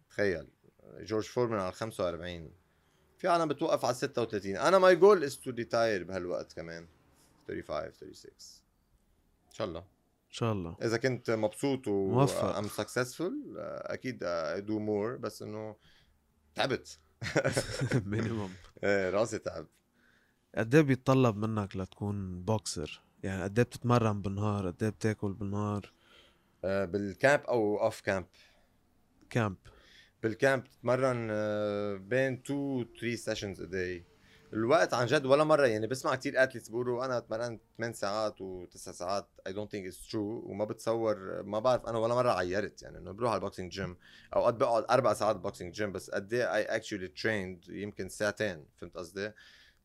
تخيل. 0.10 0.48
جورج 1.00 1.24
فورمان 1.24 1.60
على 1.60 1.70
ال 1.70 1.74
45 1.74 2.52
في 3.18 3.28
عالم 3.28 3.48
بتوقف 3.48 3.86
على 3.86 3.94
36 3.94 4.58
أنا 4.58 4.78
my 4.80 4.96
goal 4.96 5.24
is 5.24 5.40
to 5.40 5.50
retire 5.52 6.04
بهالوقت 6.04 6.54
كمان. 6.54 6.88
35 7.48 8.14
36 8.14 8.32
إن 9.48 9.54
شاء 9.54 9.68
الله. 9.68 9.80
إن 9.80 10.32
شاء 10.32 10.52
الله. 10.52 10.78
إذا 10.82 10.98
كنت 10.98 11.32
مبسوط 11.32 11.88
و. 11.88 12.22
I'm 12.58 12.68
successful 12.68 13.34
أكيد 13.58 14.24
I 14.24 14.62
do 14.62 14.80
more 14.80 15.16
بس 15.16 15.42
إنه 15.42 15.76
تعبت. 16.56 17.00
minimum 18.06 18.54
إيه 18.84 19.10
راسي 19.10 19.40
تعب. 19.40 19.68
قد 20.56 20.76
إيه 20.76 20.82
بيتطلب 20.82 21.38
منك 21.38 21.76
لتكون 21.76 22.44
بوكسر 22.44 23.02
يعني 23.24 23.44
قد 23.44 23.60
إيه 23.60 23.66
بتتمرن 23.66 24.22
بالنهار؟ 24.22 24.68
قد 24.68 24.84
إيه 24.84 24.90
بتاكل 24.90 25.34
بالنهار؟ 25.34 25.94
آه، 26.66 26.86
بال 26.86 27.05
camp 27.05 27.42
أو 27.42 27.84
off 27.84 28.02
camp 28.02 28.26
camp. 29.30 29.56
بال 30.24 30.37
camp 30.37 30.64
تتمرن 30.64 31.28
آه، 31.32 31.96
بين 31.96 32.34
2 32.34 32.86
3 33.00 33.16
sessions 33.16 33.62
a 33.62 33.66
day 33.66 34.06
الوقت 34.54 34.94
عن 34.94 35.06
جد 35.06 35.26
ولا 35.26 35.44
مرة 35.44 35.68
يعني 35.68 35.88
بسمع 35.88 36.16
كثير 36.16 36.44
athletes 36.44 36.70
بيقولوا 36.70 37.06
أنا 37.06 37.20
تمرنت 37.20 37.62
8 37.78 37.94
ساعات 37.94 38.36
و9 38.40 38.78
ساعات. 38.78 39.28
I 39.48 39.54
don't 39.54 39.72
think 39.72 39.88
it's 39.88 40.08
true 40.12 40.44
وما 40.46 40.66
بتصور 40.66 41.44
ما 41.44 41.60
بعرف 41.60 41.86
أنا 41.86 41.98
ولا 41.98 42.16
مرة 42.16 42.32
عيرت 42.32 42.82
يعني 42.82 42.98
إنه 42.98 43.12
بروح 43.12 43.32
على 43.32 43.38
ال 43.40 43.44
boxing 43.44 43.72
gym 43.72 43.98
أوقات 44.36 44.54
بقعد 44.54 44.86
أربع 44.90 45.14
ساعات 45.14 45.36
boxing 45.36 45.74
gym 45.74 45.92
بس 45.92 46.10
قد 46.10 46.34
إيه 46.34 46.56
I 46.56 46.64
actually 46.64 47.08
trained 47.08 47.70
يمكن 47.70 48.10
ساعتين. 48.10 48.66
فهمت 48.78 48.98
قصدي؟ 48.98 49.32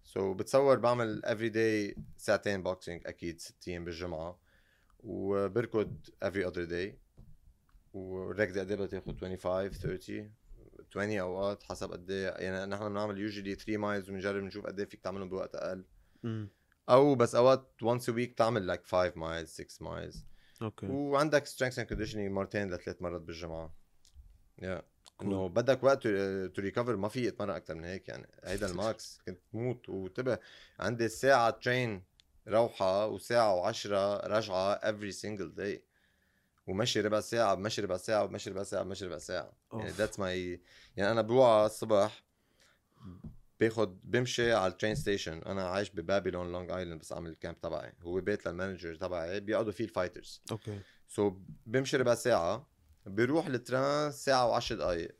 so 0.06 0.36
بتصور 0.36 0.78
بعمل 0.78 1.24
every 1.24 1.48
day 1.48 1.96
ساعتين 2.16 2.62
boxing 2.62 3.02
أكيد 3.06 3.40
ست 3.40 3.68
أيام 3.68 3.84
بالجمعة 3.84 4.38
وبركض 5.00 5.96
every 6.22 6.46
other 6.46 6.64
day 6.64 6.98
والركضه 7.92 8.60
قد 8.60 8.70
إيه 8.70 8.78
بتاخذ 8.78 9.04
25 9.06 9.70
30 9.70 10.32
20 10.90 11.18
أوقات 11.18 11.62
حسب 11.62 11.92
قد 11.92 12.10
إيه. 12.10 12.28
يعني 12.28 12.70
نحن 12.72 12.88
بنعمل 12.88 13.18
usually 13.18 13.54
3 13.54 13.76
miles 13.76 14.10
وبنجرب 14.10 14.42
نشوف 14.42 14.66
قد 14.66 14.80
إيه 14.80 14.86
فيك 14.88 15.00
تعملهم 15.00 15.28
بوقت 15.28 15.54
أقل. 15.54 15.84
أو 16.88 17.14
بس 17.14 17.34
أوقات 17.34 17.82
once 17.82 18.08
a 18.08 18.12
week 18.12 18.38
تعمل 18.38 18.66
like 18.66 18.86
5 18.86 19.12
miles 19.16 19.48
6 19.48 19.84
miles 19.84 20.24
okay. 20.62 20.86
وعندك 20.86 21.46
strength 21.46 21.78
and 21.78 21.88
conditioning 21.88 22.32
مرتين 22.32 22.74
لثلاث 22.74 23.02
مرات 23.02 23.20
بالجمعة. 23.20 23.74
Yeah 24.58 24.78
cool. 24.78 24.95
إنه 25.22 25.48
بدك 25.48 25.84
وقت 25.84 26.02
to 26.02 26.62
recover 26.62 26.96
ما 26.96 27.08
في 27.08 27.28
اتمرن 27.28 27.50
أكثر 27.50 27.74
من 27.74 27.84
هيك 27.84 28.08
يعني. 28.08 28.28
هيدا 28.44 28.66
ال 28.66 28.77
max. 28.77 29.20
كنت 29.26 29.38
تموت 29.52 29.88
وانتبه 29.88 30.38
عندي 30.80 31.08
ساعة 31.08 31.50
train 31.50 32.02
روحة 32.48 33.06
وساعة 33.06 33.72
و10 33.72 33.86
رجعة 34.26 34.72
every 34.72 35.12
single 35.12 35.54
day 35.54 35.84
ومشي 36.66 37.00
ربع 37.00 37.20
ساعة 37.20 37.54
بمشي 37.54 37.82
ربع 37.82 37.96
ساعة 37.96 38.24
وبمشي 38.24 38.50
ربع 38.50 38.62
ساعة 38.62 38.82
بمشي 38.82 39.06
ربع 39.06 39.18
ساعة. 39.18 39.52
يعني. 39.72 39.90
that's 39.90 40.18
my 40.18 40.60
يعني 40.96 41.12
أنا 41.12 41.22
بوعى 41.22 41.66
الصبح 41.66 42.24
باخد 43.60 44.10
بمشي 44.10 44.52
على 44.52 44.72
ال 44.72 44.76
train 44.76 44.94
station 44.94 45.38
أنا 45.38 45.68
عايش 45.68 45.90
ببابلون 45.90 46.52
Long 46.52 46.70
Island 46.70 47.00
بس 47.00 47.12
عامل 47.12 47.30
ال 47.30 47.36
camp 47.36 47.60
تبعي. 47.60 47.92
هو 48.02 48.20
بيت 48.20 48.46
لل 48.46 48.57
manager 48.57 48.94
تبعي. 48.94 49.40
بيقعدوا 49.40 49.72
فيه 49.72 49.84
ال 49.84 49.91
fighters 49.91 50.42
okay. 50.50 50.80
so, 51.08 51.34
بمشي 51.66 51.96
ربع 51.96 52.14
ساعة. 52.14 52.75
بروح 53.06 53.46
التران 53.46 54.12
ساعة 54.12 54.46
وعشر 54.46 54.74
دقايق. 54.74 55.16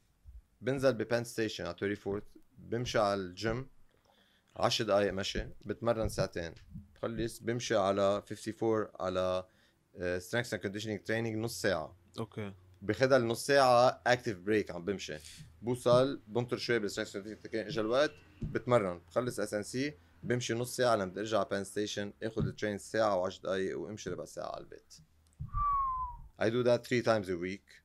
بنزل 0.61 0.93
ب 0.93 0.99
Penn 0.99 1.25
Station 1.25 1.65
على 1.65 1.75
34 1.83 2.23
بمشي 2.59 2.99
على 2.99 3.21
الجيم 3.21 3.69
10 4.57 4.85
دقايق 4.85 5.13
مشي 5.13 5.47
بتمرن 5.65 6.09
ساعتين. 6.09 6.55
بخلص 6.95 7.39
بمشي 7.39 7.77
على 7.77 8.03
54 8.03 8.89
على 9.01 9.45
strength 10.19 10.55
and 10.55 10.63
conditioning 10.63 11.03
training 11.05 11.37
نص 11.37 11.63
ساعة. 11.63 11.97
okay. 12.19 12.55
باخدها 12.83 13.19
النص 13.19 13.47
ساعة 13.47 14.03
active 14.07 14.37
break 14.37 14.71
عم 14.71 14.85
بمشي. 14.85 15.19
بوصل 15.63 16.21
بنطر 16.27 16.57
شوي 16.57 16.79
بال 16.79 16.93
strength 16.93 17.47
اجى 17.55 17.81
الوقت 17.81 18.13
بتمرن. 18.43 18.99
بخلص 18.99 19.41
S 19.41 19.55
and 19.55 19.63
C 19.63 19.95
بمشي 20.23 20.55
نص 20.55 20.77
ساعة 20.77 20.97
لما 20.97 21.05
بدي 21.05 21.21
أرجع 21.21 21.39
على 21.39 21.49
Penn 21.51 21.65
Station 21.65 22.13
آخذ 22.23 22.47
ال 22.47 22.52
train 22.52 22.79
ساعة 22.79 23.31
و10 23.31 23.43
دقايق 23.43 23.79
وامشي 23.79 24.11
ربع 24.11 24.25
ساعة 24.25 24.55
على 24.55 24.65
البيت. 24.65 24.95
I 26.39 26.51
do 26.51 26.63
that 26.65 26.87
three 26.87 27.03
times 27.03 27.29
a 27.29 27.37
week. 27.37 27.83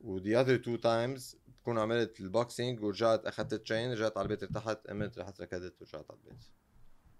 و 0.00 0.18
the 0.20 0.34
other 0.44 0.58
two 0.64 0.78
times 0.82 1.36
بكون 1.48 1.78
عملت 1.78 2.20
ال 2.20 2.29
boxing 2.29 2.82
ورجعت 2.82 3.26
اخذت 3.26 3.52
ال 3.52 3.59
train 3.59 3.92
رجعت 3.92 4.16
على 4.18 4.24
البيت 4.24 4.42
ارتحت 4.42 4.86
قمت 4.86 5.18
رحت 5.18 5.40
ركضت 5.40 5.74
ورجعت 5.80 6.06
على 6.10 6.20
البيت. 6.24 6.44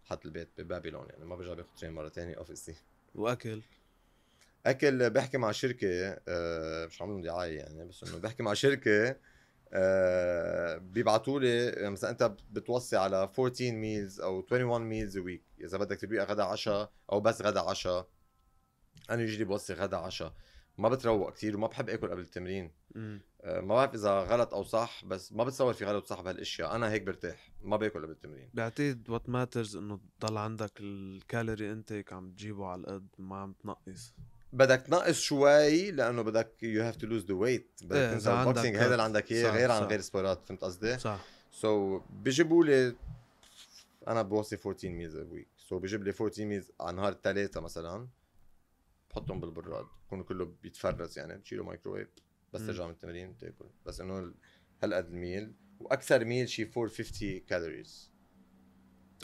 حط 0.04 0.26
البيت 0.26 0.49
ببابلون 0.59 1.07
يعني 1.11 1.25
ما 1.25 1.37
برجع 1.37 1.52
باخذ 1.54 1.68
train 1.80 1.92
مرة 1.92 2.09
ثانية 2.09 2.37
obviously 2.37 2.75
وأكل؟ 3.14 3.62
أكل 4.66 5.11
بحكي 5.11 5.38
مع 5.38 5.52
شركة 5.52 6.18
آه، 6.28 6.87
مش 6.87 7.02
عاملهم 7.02 7.23
دعاية 7.23 7.59
يعني 7.59 7.85
بس 7.85 8.04
إنه 8.04 8.18
بحكي 8.18 8.42
مع 8.42 8.54
شركة 8.54 9.16
آه، 9.73 10.76
بيبعتوا 10.76 11.40
لي 11.40 11.90
مثلا 11.90 12.11
أنت 12.11 12.33
بتوصي 12.50 12.97
على 12.97 13.16
14 13.16 13.73
meals 13.73 14.21
أو 14.21 14.37
21 14.37 14.83
meals 14.83 15.18
week 15.18 15.42
إذا 15.61 15.78
بدك 15.78 16.00
تبيع 16.00 16.25
غدا 16.25 16.42
عشاء 16.45 16.92
أو 17.12 17.21
بس 17.21 17.42
غدا 17.42 17.61
عشاء. 17.61 18.09
أنا 19.11 19.23
usually 19.23 19.45
بوصي 19.45 19.75
غدا 19.75 19.97
عشاء 19.97 20.33
ما 20.79 20.88
بتروق 20.88 21.33
كتير 21.33 21.57
وما 21.57 21.67
بحب 21.67 21.88
آكل 21.88 22.11
قبل 22.11 22.21
التمرين. 22.21 22.73
آه، 22.97 23.61
ما 23.61 23.75
بعرف 23.75 23.95
إذا 23.95 24.11
غلط 24.11 24.55
أو 24.55 24.62
صح 24.62 25.05
بس 25.05 25.33
ما 25.33 25.45
بتصور 25.45 25.73
في 25.73 25.85
غلط 25.85 26.05
وصح 26.05 26.21
بهالأشياء. 26.21 26.77
أنا 26.77 26.91
هيك 26.91 27.03
برتاح 27.03 27.53
ما 27.62 27.77
باكل 27.77 28.03
قبل 28.03 28.11
التمرين. 28.11 28.50
بعتقد 28.55 29.11
what 29.11 29.28
matters 29.28 29.76
إنه 29.77 30.00
تضل 30.21 30.37
عندك 30.37 30.73
ال 30.80 30.92
calorie 30.92 31.73
intake 31.73 32.12
عم 32.12 32.31
تجيبه 32.31 32.67
على 32.67 32.81
القد 32.81 33.09
ما 33.19 33.37
عم 33.37 33.53
تنقص. 33.53 34.15
بدك 34.53 34.81
تنقص 34.81 35.21
شوي 35.21 35.91
لأنه 35.91 36.23
بدك 36.23 36.62
you 36.62 36.83
have 36.83 36.97
to 36.97 37.07
lose 37.07 37.25
the 37.25 37.35
weight 37.35 37.80
بدك 37.83 37.97
إيه، 37.97 38.12
تنزل 38.12 38.33
ال 38.33 38.39
boxing 38.39 38.76
هذا 38.77 38.93
اللي 38.93 39.03
عندك 39.03 39.33
إياه 39.33 39.50
صح، 39.50 39.55
غير 39.55 39.71
عن 39.71 39.81
صح. 39.81 39.88
غير 39.88 40.00
sports 40.00 40.47
فهمت 40.47 40.65
قصدي؟ 40.65 40.99
صح. 40.99 41.25
so, 41.50 42.02
بيجيبوا 42.11 42.65
لي 42.65 42.97
أنا 44.09 44.23
بوصي 44.23 44.57
14 44.57 44.88
meals 44.88 45.16
a 45.16 45.23
week 45.23 45.49
so 45.57 45.78
بيجيب 45.79 46.05
لي 46.05 46.11
14 46.11 46.45
meals 46.45 46.71
على 46.81 46.97
نهار 46.97 47.12
الثلاثاء 47.12 47.62
مثلا. 47.62 48.09
بحطهم 49.11 49.41
بالبراد 49.41 49.87
بكون 50.07 50.23
كله 50.23 50.45
بيتفرز 50.62 51.19
يعني 51.19 51.37
بتشيله 51.38 51.65
مايكروويف 51.65 52.09
بس. 52.53 52.67
ترجع 52.67 52.85
من 52.87 52.91
التمرين 52.91 53.33
بتاكل 53.33 53.67
بس 53.87 54.00
إنه 54.00 54.19
ال- 54.19 54.35
هالقد 54.83 55.07
ال 55.07 55.16
meal 55.16 55.54
وأكثر 55.81 56.25
meal 56.25 56.49
شي 56.49 56.62
450 56.62 57.38
calories 57.40 58.12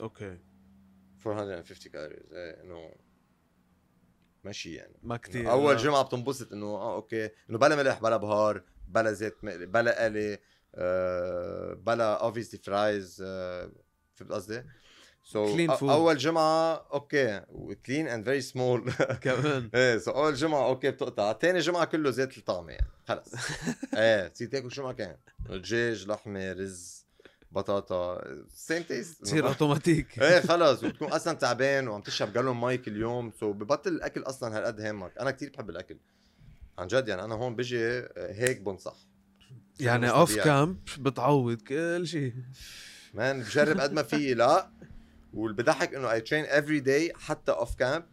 okay 0.00 0.38
450 1.26 1.92
calories 1.92 2.32
إيه 2.32 2.62
إنه 2.62 2.94
ماشي 4.44 4.74
يعني 4.74 4.94
ما 5.02 5.20
إنه 5.34 5.50
أول 5.50 5.74
آه. 5.74 5.82
جمعة 5.82 6.02
بتنبسط 6.02 6.52
إنه 6.52 6.66
آه 6.66 6.94
okay 6.94 7.30
إنه 7.50 7.58
بلا 7.58 7.76
ملح 7.76 8.00
بلا 8.00 8.16
بهار 8.16 8.64
بلا 8.88 9.12
زيت 9.12 9.44
مقلي 9.44 9.66
بلا 9.66 10.04
قلي 10.04 10.38
آه 10.74 11.72
بلا 11.74 12.14
obviously 12.22 12.60
fries 12.60 13.22
آه 13.26 13.72
فهمت 14.14 14.32
قصدي؟ 14.32 14.62
so 15.24 15.56
clean 15.56 15.70
food. 15.70 15.82
أول 15.82 16.16
جمعة 16.18 16.74
okay. 16.92 17.40
clean 17.86 18.08
and 18.08 18.24
very 18.24 18.40
small 18.40 18.92
كمان. 19.20 19.70
إيه 19.74 19.98
so 19.98 20.10
أول 20.10 20.34
جمعة 20.34 20.66
okay 20.66 20.90
بتقطع. 20.90 21.32
ثاني 21.32 21.58
جمعة 21.58 21.84
كله 21.84 22.10
ذات 22.10 22.38
الطعمة 22.38 22.72
يعني. 22.72 22.90
خلص. 23.08 23.34
إيه 23.96 24.28
تصير 24.28 24.48
تاكل 24.48 24.70
شو 24.72 24.82
ما 24.82 24.92
كان. 24.92 25.16
دجاج 25.50 26.06
لحمة 26.08 26.52
رز 26.52 27.04
بطاطا. 27.52 28.24
same 28.54 28.82
taste 28.82 29.22
تصير 29.22 29.46
اوتوماتيك 29.48 30.22
إيه 30.22 30.40
خلص. 30.50 30.84
وبتكون 30.84 31.08
أصلا 31.12 31.34
تعبان 31.34 31.88
وعم 31.88 32.00
تشرب 32.00 32.32
جالون 32.32 32.60
مي 32.60 32.76
كل 32.78 32.96
يوم 32.96 33.32
so 33.40 33.52
ببطل 33.52 33.90
الأكل 33.90 34.22
أصلا 34.22 34.58
هالقد 34.58 34.80
هامك 34.80 35.18
أنا 35.18 35.30
كتير 35.30 35.50
بحب 35.54 35.70
الأكل. 35.70 35.96
عن 36.78 36.86
جد 36.86 37.08
يعني 37.08 37.24
أنا 37.24 37.34
هون 37.34 37.56
بيجي 37.56 38.02
هيك 38.16 38.60
بنصح. 38.60 38.96
يعني 39.80 40.10
off. 40.10 40.36
camp 40.38 40.78
بتعوض 40.98 41.60
كل 41.62 42.06
شيء. 42.06 42.32
man 43.14 43.40
بجرب 43.40 43.80
قد 43.80 43.92
ما 43.92 44.02
في. 44.02 44.34
لا. 44.34 44.70
واللي 45.34 45.62
بضحك 45.62 45.94
إنه 45.94 46.12
I 46.12 46.20
train 46.20 46.44
every 46.44 46.80
day 46.80 47.12
حتى 47.14 47.52
off 47.52 47.74
camp 47.74 48.04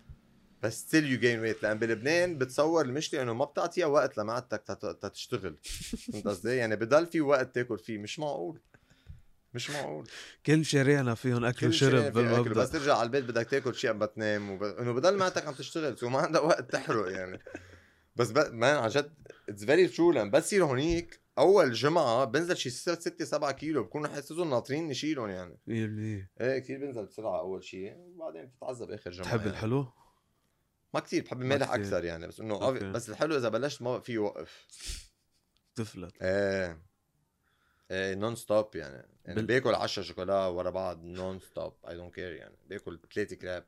بس 0.63 0.80
still 0.79 1.12
you 1.12 1.20
gain 1.20 1.39
weight 1.39 1.63
لأن 1.63 1.80
بلبنان 1.80 2.38
بتصور 2.38 2.86
المشكلة 2.86 3.22
إنه 3.22 3.34
ما 3.34 3.46
بتعطيها 3.46 3.86
وقت 3.86 4.18
لمعدتك 4.18 4.63
تتشتغل. 5.01 5.58
فهمت 6.12 6.28
قصدي؟ 6.28 6.56
يعني 6.56 6.75
بضل 6.75 7.06
في 7.06 7.22
وقت 7.22 7.56
تاكل 7.56 7.80
فيه. 7.80 7.98
مش 7.98 8.20
معقول. 8.20 8.60
مش 9.54 9.70
معقول. 9.70 10.08
كل 10.46 10.66
شارعنا 10.66 11.16
فيهم 11.16 11.46
أكل 11.46 11.68
وشرب 11.68 12.13
بالمبدأ. 12.13 12.54
بس 12.54 12.72
ترجع 12.72 12.98
على 12.98 13.06
البيت 13.06 13.24
بدك 13.24 13.50
تاكل 13.50 13.75
شيء 13.75 13.90
قبل 13.90 14.00
ما 14.00 14.06
تنام 14.06 14.51
وب... 14.51 14.63
إنه 14.63 14.94
بضل 14.94 15.18
معدتك 15.18 15.48
عم 15.48 15.54
تشتغل. 15.54 15.98
so 15.98 16.10
ما 16.10 16.20
عندها 16.20 16.42
وقت 16.42 16.72
تحرق 16.72 17.12
يعني. 17.12 17.40
بس 18.16 18.32
ب... 18.32 18.54
man 18.53 18.75
عن 18.75 18.90
جد 18.90 19.13
it's 19.50 19.65
very 19.65 19.88
true 19.88 20.12
لما 20.12 20.32
بس 20.32 20.46
يصير 20.46 20.66
هونيك 20.66 21.21
أول 21.38 21.71
جمعة 21.73 22.25
بنزل 22.25 22.57
شي 22.57 22.69
6 22.69 23.25
7 23.25 23.51
كيلو 23.51 23.83
بكون 23.83 24.07
حاسسهم 24.07 24.50
ناطرين 24.50 24.88
نشيلهم 24.88 25.29
يعني 25.29 25.53
100% 25.53 25.61
إيه 26.41 26.59
كثير 26.59 26.79
بنزل 26.79 27.05
بسرعة 27.05 27.39
أول 27.39 27.63
شيء 27.63 27.95
وبعدين 27.97 28.45
بتتعذب 28.45 28.91
آخر 28.91 29.11
جمعة 29.11 29.23
بتحب 29.27 29.39
يعني. 29.39 29.51
الحلو؟ 29.51 29.88
ما 30.93 31.00
كثير 31.00 31.23
بحب 31.23 31.41
المالح. 31.41 31.71
أكثر 31.73 32.03
يعني 32.03 32.27
بس 32.27 32.39
إنه 32.39 32.55
okay. 32.67 32.91
بس 32.91 33.09
الحلو 33.09 33.35
إذا 33.38 33.50
بلشت 33.50 33.81
ما 33.81 34.00
في 34.00 34.17
وقف 34.17 34.67
تفلت 35.75 36.21
إيه 36.21 36.81
إيه 37.91 38.15
non 38.15 38.36
stop 38.36 38.75
يعني 38.75 39.07
يعني 39.25 39.35
بال- 39.35 39.45
باكل 39.45 39.75
10 39.75 40.03
شوكولا 40.03 40.45
ورا 40.47 40.69
بعض 40.69 41.03
non 41.03 41.39
stop 41.39 41.74
I 41.89 41.96
don't 41.96 42.15
care 42.15 42.34
يعني 42.33 42.55
باكل 42.69 43.00
ثلاثة 43.13 43.35
كراب 43.35 43.65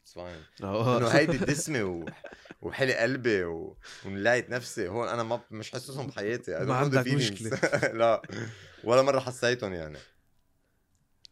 اتس 0.04 0.14
فاين 0.14 0.44
إنه 0.62 1.08
هيدي 1.08 1.38
دسمه 1.38 1.84
و... 1.84 2.04
وحلي 2.62 2.94
قلبي 2.94 3.44
و... 3.44 3.76
ونلاقيت 4.06 4.50
نفسي. 4.50 4.88
هون 4.88 5.08
أنا 5.08 5.22
ما 5.22 5.40
مش 5.50 5.70
حاسسهم 5.70 6.06
بحياتي. 6.06 6.58
ما 6.64 6.74
عندك. 6.74 7.06
مشكلة. 7.06 7.50
لا. 8.00 8.22
ولا 8.84 9.02
مرة 9.02 9.20
حسيتهم 9.20 9.72
يعني. 9.72 9.98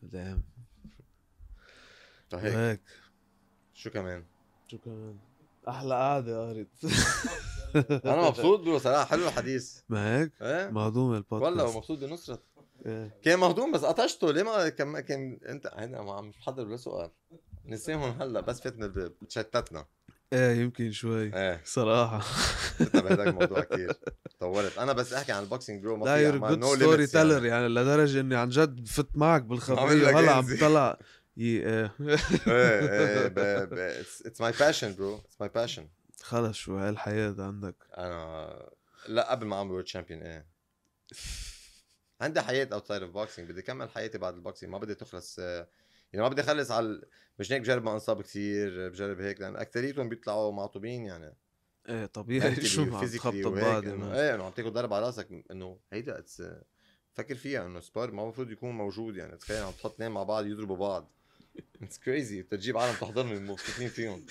دام 0.02 0.44
فهيك 2.30 2.54
هيك. 2.54 2.80
شو 3.74 3.90
كمان؟ 3.90 4.24
شو 4.68 4.78
كمان؟ 4.78 5.18
أحلى 5.68 5.94
قعدة 5.94 6.48
قريت. 6.48 6.68
أنا 8.04 8.28
مبسوط 8.28 8.60
برو 8.60 8.78
صراحة. 8.78 9.04
حلو 9.04 9.28
الحديث. 9.28 9.80
ما 9.88 10.20
هيك؟ 10.20 10.32
إيه؟ 10.42 10.70
مهضوم 10.70 11.14
البودكاست. 11.14 11.42
والله 11.42 11.76
مبسوط 11.76 11.98
بنصرت. 11.98 12.42
إيه. 12.86 13.18
كان 13.22 13.38
مهضوم 13.38 13.72
بس 13.72 13.84
قطشته. 13.84 14.32
ليه 14.32 14.42
ما 14.42 14.68
كان 14.68 15.00
كان 15.00 15.40
انت 15.48 15.66
أنا 15.66 16.02
ما 16.02 16.12
عم 16.12 16.30
بحضر 16.30 16.66
ولا 16.66 16.76
سؤال. 16.76 17.10
نسيهم 17.68 18.22
هلا 18.22 18.40
بس 18.40 18.60
فتنا 18.60 18.86
الباب 18.86 19.12
تشتتنا 19.28 19.86
إيه 20.32 20.60
يمكن 20.60 20.92
شوي. 20.92 21.34
إيه. 21.34 21.60
صراحة. 21.64 22.18
فتنا 22.18 23.00
بهذاك 23.02 23.26
الموضوع 23.34 23.60
كثير 23.60 23.92
طولت. 24.40 24.78
أنا 24.78 24.92
بس 24.92 25.12
أحكي 25.12 25.32
عن 25.32 25.42
ال 25.42 25.48
boxing 25.48 25.82
bro 25.82 25.96
ما 25.96 26.04
لا 26.04 26.16
you're 26.16 26.54
good 26.54 26.76
story. 26.76 27.06
teller 27.06 27.44
يعني. 27.44 27.68
لدرجة 27.68 28.20
إني 28.20 28.36
عن 28.36 28.48
جد 28.48 28.86
فت 28.86 29.08
معك 29.14 29.42
بالخبرية 29.42 30.08
لك 30.08 30.14
وهلا 30.14 30.32
عم 30.32 30.96
يي 31.36 31.66
إيه. 31.66 31.94
إيه 32.46 34.00
it's 34.00 34.40
my 34.40 34.52
passion 34.60 34.94
bro 34.94 35.16
it's 35.16 35.40
my 35.40 35.48
passion 35.54 35.88
خلص 36.22 36.56
شو 36.56 36.76
هاي 36.76 36.88
الحياة 36.88 37.34
عندك؟ 37.38 37.74
أنا 37.98 38.70
لا 39.08 39.30
قبل 39.30 39.46
ما 39.46 39.56
أعمل 39.56 39.70
world 39.70 39.84
champion 39.84 40.22
إيه. 40.22 40.46
عندي 42.20 42.40
حياة 42.40 42.68
outside 42.72 43.02
of 43.02 43.10
boxing 43.10 43.50
بدي 43.50 43.60
اكمل 43.60 43.90
حياتي 43.90 44.18
بعد 44.18 44.34
ال 44.34 44.39
boxing 44.39 44.72
ما 44.72 44.78
بدي 44.78 44.94
تخلص 44.94 45.36
آه، 45.40 45.68
يعني 46.12 46.22
ما 46.22 46.28
بدي 46.28 46.40
أخلص 46.40 46.70
على 46.70 47.02
مش 47.38 47.52
هيك 47.52 47.60
بجرب 47.62 47.84
ما 47.84 47.92
أنصاب 47.92 48.22
كثير 48.22 48.88
بجرب 48.88 49.20
هيك 49.20 49.40
لأن 49.40 49.56
اكثريتهم 49.56 50.08
بيطلعوا 50.08 50.52
معطوبين 50.52 51.04
يعني. 51.04 51.36
إيه 51.88 52.06
طبيعي. 52.06 52.64
شو 52.66 52.84
ما 52.84 52.98
عم 52.98 53.06
physically 53.06 53.14
تخبط 53.14 53.46
وهيك 53.46 53.46
ببعض 53.46 53.84
يعني. 53.84 54.20
إيه 54.20 54.34
انه 54.34 54.44
عم 54.44 54.52
تاخذ 54.52 54.70
ضرب 54.70 54.92
على 54.92 55.06
راسك. 55.06 55.44
إنه 55.50 55.78
هيدا 55.92 56.18
it's 56.18 56.42
فكر 57.14 57.34
فيها 57.34 57.66
إنه 57.66 57.80
sport 57.80 58.10
ما 58.10 58.22
المفروض 58.22 58.50
يكون 58.50 58.70
موجود 58.70 59.16
يعني. 59.16 59.36
تخيل 59.36 59.62
عم 59.62 59.72
تحط 59.72 59.94
اثنين 59.94 60.10
مع 60.10 60.22
بعض 60.22 60.46
يضربوا 60.46 60.76
بعض. 60.76 61.12
it's 61.82 61.98
crazy 61.98 62.42
بتجيب 62.42 62.78
عالم 62.78 62.94
تحضرهم 62.94 63.50
مبسوطين 63.50 63.88
فيهم. 63.88 64.26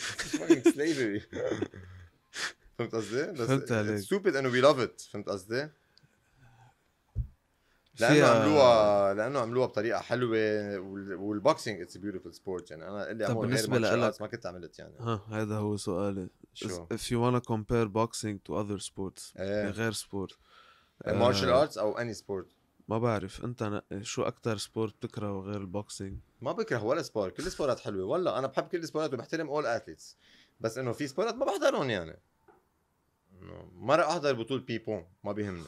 فهمت 2.78 2.96
قصدي؟ 2.96 3.32
بس 3.32 3.48
فهمت 3.48 3.72
عليك. 3.72 3.98
stupid 3.98 4.36
انه 4.36 4.50
we 4.50 4.62
love 4.62 4.80
it 4.80 5.02
فهمت 5.02 5.30
قصدي؟ 5.30 5.70
لأنه 8.02 8.26
عملوها 8.28 9.14
لأنه 9.14 9.40
عملوها 9.40 9.68
بطريقة 9.68 10.00
حلوة 10.00 10.30
وال- 10.80 11.14
وال 11.16 11.32
boxing 11.32 11.82
it's 11.82 11.98
beautiful 11.98 12.34
sport 12.34 12.72
يعني 12.72 12.88
أنا 12.88 13.12
اللي 13.12 13.28
طب 13.28 13.52
لإلك- 13.52 14.16
arts 14.16 14.22
ما 14.22 14.28
كنت 14.28 14.46
عملت 14.46 14.80
يعني. 14.80 14.94
ها 15.00 15.22
هذا 15.30 15.56
هو 15.58 15.78
سؤالي. 15.78 16.30
شو؟ 16.54 16.86
if 16.86 16.98
you 16.98 17.18
wanna 17.22 17.42
compare 17.44 17.88
boxing 17.88 18.38
to 18.50 18.54
other 18.64 18.84
sports 18.86 19.40
إيه. 19.40 19.70
غير 19.70 19.92
sport 19.92 20.38
martial 21.08 21.50
arts 21.50 21.78
أو 21.78 21.98
any 21.98 22.14
sport 22.14 22.48
ما 22.88 22.98
بعرف. 23.00 23.44
أنت 23.46 23.64
نقي 23.64 24.04
شو 24.04 24.24
أكتر 24.24 24.58
sport 24.58 24.96
بتكرهه 24.96 25.40
غير 25.40 25.62
ال 25.62 25.70
boxing 25.70 26.20
ما 26.42 26.52
بكره 26.52 26.84
ولا 26.84 27.02
sport 27.02 27.30
كل 27.30 27.44
السبورات 27.46 27.80
حلوة. 27.80 28.06
والله 28.06 28.40
أنا 28.40 28.48
بحب 28.48 28.68
كل 28.68 28.78
السبورات 28.78 29.14
وبحترم 29.14 29.48
all 29.50 29.66
athletes 29.66 30.18
بس 30.60 30.78
إنه 30.78 30.92
في 30.92 31.08
سبورات 31.08 31.36
ما 31.36 31.46
بحضرهم 31.46 31.90
يعني. 31.90 32.20
مرة 33.74 34.04
أحضر 34.04 34.34
بطولة 34.34 34.62
بيبون 34.64 35.06
ما 35.24 35.32
بيهمني. 35.32 35.64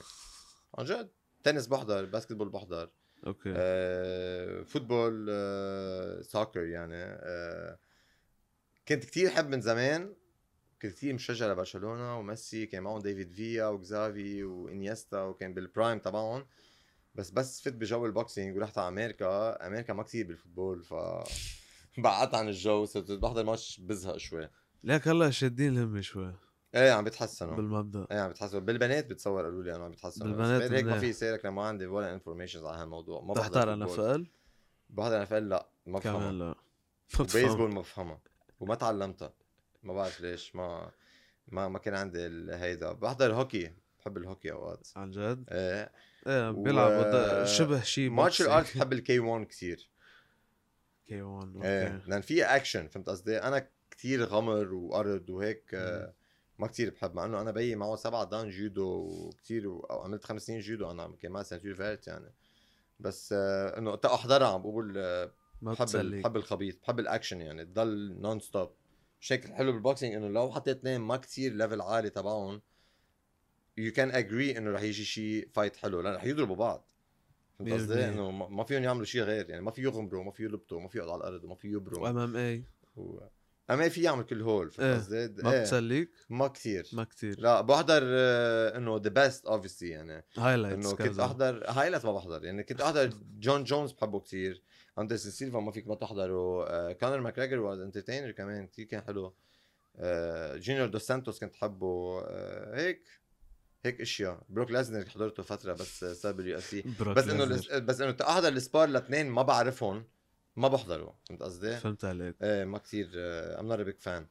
عن 0.78 0.86
جد. 0.86 1.10
تنس 1.44 1.68
بحضر 1.68 2.06
basketball 2.06 2.50
بحضر 2.50 2.90
okay. 3.28 3.54
آه، 3.56 4.64
football 4.64 5.28
آه، 5.30 6.22
soccer 6.22 6.66
يعني 6.66 6.96
آه، 6.96 7.80
كنت 8.88 9.06
كتير 9.06 9.30
حب 9.30 9.50
من 9.50 9.62
زمان 9.62 10.16
كنت 10.82 10.92
كتير 10.92 11.14
مشجع 11.14 11.52
لبرشلونة 11.52 12.20
وميسي 12.20 12.66
كان 12.66 12.84
معهم 12.84 13.00
ديفيد 13.00 13.34
فيا 13.34 13.66
وكزافي 13.66 14.44
وإنيستا 14.44 15.22
وكان 15.22 15.54
بال 15.54 15.67
prime 15.67 16.00
تبعهم 16.00 16.46
بس 17.16 17.30
بس 17.30 17.62
فت 17.62 17.74
بجو 17.74 18.06
ال 18.06 18.13
boxing 18.13 18.58
ورحت 18.58 18.78
على 18.78 18.88
أمريكا 18.88 19.68
أمريكا 19.68 19.94
ما 19.94 20.04
كتير 20.04 20.28
بال 20.28 20.39
football 20.39 20.84
ف 20.84 20.94
بعدت 21.98 22.34
عن 22.34 22.48
الجو 22.48 22.86
صرت 22.86 23.12
بحضر 23.12 23.44
ماتش 23.44 23.80
بزهق 23.80 24.18
شوي. 24.18 24.50
ليك 24.84 25.08
هلا 25.08 25.30
شادين 25.30 25.74
الهمة 25.74 26.02
شوي. 26.02 26.34
إيه 26.76 26.92
عم 26.92 27.04
بيتحسنوا 27.04 27.56
بالمبدأ. 27.56 28.08
إيه 28.12 28.20
عم 28.20 28.30
بتحسن 28.30 28.60
بالبنات 28.60 29.06
بتصور 29.08 29.44
قالوا 29.44 29.64
لي 29.64 29.76
أنا 29.76 29.84
عم 29.86 29.92
بتحسن 29.92 30.26
بالبنات 30.26 30.62
بس 30.64 30.72
هيك 30.72 30.86
ما. 30.86 31.00
في 31.00 31.14
سيرك 31.14 31.46
لما 31.46 31.56
ما 31.56 31.68
عندي 31.68 31.86
ولا 31.86 32.14
انفورميشن 32.14 32.66
على 32.66 32.78
هالموضوع. 32.78 33.22
ما 33.22 33.34
بتحضر 33.34 33.74
أنا. 33.74 33.86
فقل؟ 33.88 34.28
بحضر 34.90 35.26
NFL 35.26 35.32
لا 35.34 35.70
ما 35.86 36.00
بفهمها. 36.00 36.20
كمان 36.20 36.40
لا 36.40 36.56
وبيسبول 37.20 37.72
ما 37.74 37.82
بفهمها. 37.82 38.20
وما 38.60 38.76
تعلمتها. 38.76 39.34
ما 39.84 39.94
بعرف 39.94 40.22
ليش. 40.22 40.56
ما 40.56 40.92
ما 41.48 41.68
ما 41.68 41.80
كان 41.80 41.96
عندي 41.96 42.26
ال- 42.26 42.52
هيدا. 42.54 42.92
بحضر 42.92 43.34
هوكي 43.34 43.74
بحب 44.00 44.18
الهوكي 44.18 44.52
أوقات. 44.52 44.88
عن 44.96 45.12
جد؟ 45.12 45.46
إيه. 45.52 45.92
إيه 46.28 46.50
و- 46.50 46.64
بيلعبوا 46.64 47.04
دا- 47.12 47.46
شبه 47.46 47.82
شيء 47.82 48.10
مارشال 48.10 48.48
ارت 48.48 48.78
بحب 48.78 48.94
الكي 48.94 49.20
1 49.20 49.46
كثير. 49.48 49.90
K 51.08 51.22
1 51.22 51.56
إيه. 51.64 52.02
لأن 52.08 52.22
فيها 52.22 52.56
اكشن 52.56 52.88
فهمت 52.88 53.10
قصدي؟ 53.10 53.38
أنا 53.38 53.68
كثير 53.92 54.24
غمر 54.24 54.74
وارض 54.74 55.30
وهيك 55.30 55.72
آه، 55.74 56.14
ما 56.60 56.68
كثير 56.68 56.90
بحب 56.90 57.16
مع 57.16 57.26
إنه 57.26 57.42
أنا 57.42 57.52
بيي 57.52 57.76
معه 57.76 57.96
سبعة 57.96 58.24
دان 58.24 58.50
جودو 58.50 58.86
وكثير 58.88 59.68
و- 59.68 59.80
أو 59.80 60.02
عملت 60.02 60.24
خمس 60.24 60.42
سنين 60.42 60.60
جودو 60.60 60.92
أنا 60.92 61.16
كان 61.22 61.32
معي 61.32 61.44
سنتين 61.44 61.74
فات 61.74 62.08
يعني. 62.08 62.34
بس 63.00 63.34
آه، 63.38 63.78
إنه 63.78 64.00
أحضرها 64.06 64.48
عم 64.48 64.62
بقول 64.62 64.94
آه، 64.98 65.32
ما 65.62 65.74
بحب 65.74 65.86
بحب 66.22 66.38
الخبيط 66.38 66.82
بحب 66.82 67.00
الأكشن 67.00 67.42
يعني 67.42 67.66
تضل 67.66 68.16
non-stop 68.22 68.72
شكل 69.20 69.50
الحلو 69.50 69.72
بالبوكسينج 69.72 70.16
إنه 70.16 70.28
لو 70.28 70.52
حطيت 70.52 70.78
اثنين 70.78 71.02
ما 71.02 71.18
كتير 71.18 71.54
level 71.54 71.82
عالي 71.82 72.10
تبعهم 72.10 72.62
you 73.78 73.92
can 73.92 74.12
agree 74.12 74.58
إنه 74.58 74.72
رح 74.72 74.82
يجي 74.82 75.06
شيء 75.06 75.50
فايت 75.54 75.76
حلو 75.76 76.02
لأن 76.02 76.16
رح 76.16 76.24
يضربوا 76.24 76.56
بعض. 76.56 76.86
فهمت 77.60 77.74
قصدي؟ 77.74 78.06
إنه 78.10 78.32
ما 78.32 78.48
ما 78.48 78.64
فيهم 78.64 78.84
يعملوا 78.84 79.06
شيء 79.06 79.22
غير 79.22 79.50
يعني 79.50 79.62
ما 79.62 79.72
في 79.72 79.82
يغمروا 79.82 80.24
ما 80.24 80.32
في 80.32 80.44
يلبطوا 80.44 80.80
ما 80.80 80.88
في 80.88 80.98
يقعدوا 80.98 81.14
على 81.14 81.22
الأرض 81.22 81.44
وما 81.44 81.56
في 81.56 81.68
يبروا. 81.72 82.04
و 82.04 82.18
MMA 82.18 82.64
و... 82.96 83.20
اما 83.70 83.90
في 83.90 84.02
يعمل 84.02 84.24
كل 84.24 84.42
هول 84.42 84.66
إيه. 84.66 84.72
فهمت 84.72 85.00
قصدي؟ 85.00 85.44
ما 85.44 85.54
إيه، 85.54 85.62
بتسليك؟ 85.62 86.12
ما 86.30 86.48
كثير 86.48 86.88
ما 86.94 87.04
كتير. 87.04 87.40
لا 87.40 87.62
بحضر 87.62 88.02
آه، 88.04 88.78
إنه 88.78 88.98
the 88.98 89.10
best 89.10 89.46
obviously 89.46 89.90
يعني. 89.90 90.26
highlights 90.38 90.86
إنه 90.86 90.96
كنت 90.96 91.20
أحضر 91.20 91.64
highlights 91.70 92.06
ما 92.06 92.12
بحضر 92.12 92.46
يعني 92.46 92.64
كنت 92.64 92.82
أحضر 92.82 93.10
جون 93.40 93.64
جونز 93.64 93.92
بحبه 93.92 94.20
كثير 94.20 94.64
اندرسون 95.00 95.32
سيلفا 95.32 95.60
ما 95.60 95.72
فيك 95.72 95.88
ما 95.88 95.96
تحضره 95.96 96.68
آه 96.68 96.92
كونر 96.92 97.20
ماكريجر 97.20 97.60
was 97.60 97.80
entertainer 97.80 98.32
كمان 98.32 98.68
كثير 98.68 98.86
كان 98.86 99.02
حلو 99.02 99.36
آه 99.96 100.58
جونيور 100.58 100.88
دو 100.88 100.98
سانتوس 101.00 101.40
كنت 101.40 101.56
حبه 101.56 102.22
آه 102.26 102.80
هيك 102.80 103.04
هيك 103.86 104.02
أشياء. 104.02 104.44
بروك 104.50 104.72
لازنر 104.72 105.10
حضرته 105.10 105.44
فترة 105.44 105.74
بس 105.74 106.04
آه، 106.04 106.14
صار 106.14 106.32
بال 106.32 106.58
UFC 106.58 106.84
بس 107.02 107.28
إنه 107.28 107.80
بس 107.80 108.02
إنه 108.02 108.12
تحضر 108.12 108.48
ال 108.48 108.56
spar 108.56 108.88
لاثنين 108.90 109.30
ما 109.30 109.42
بعرفهم. 109.42 110.06
ما 110.60 110.68
بحضره 110.68 111.20
فهمت 111.30 111.44
قصدي؟ 111.44 111.78
فهمت 111.78 112.06
عليك. 112.06 112.36
إيه 112.42 112.66
ما 112.66 112.78
كثير 112.78 113.10
I'm 113.16 113.68
not 113.68 113.80
big 113.80 114.00
fan 114.00 114.28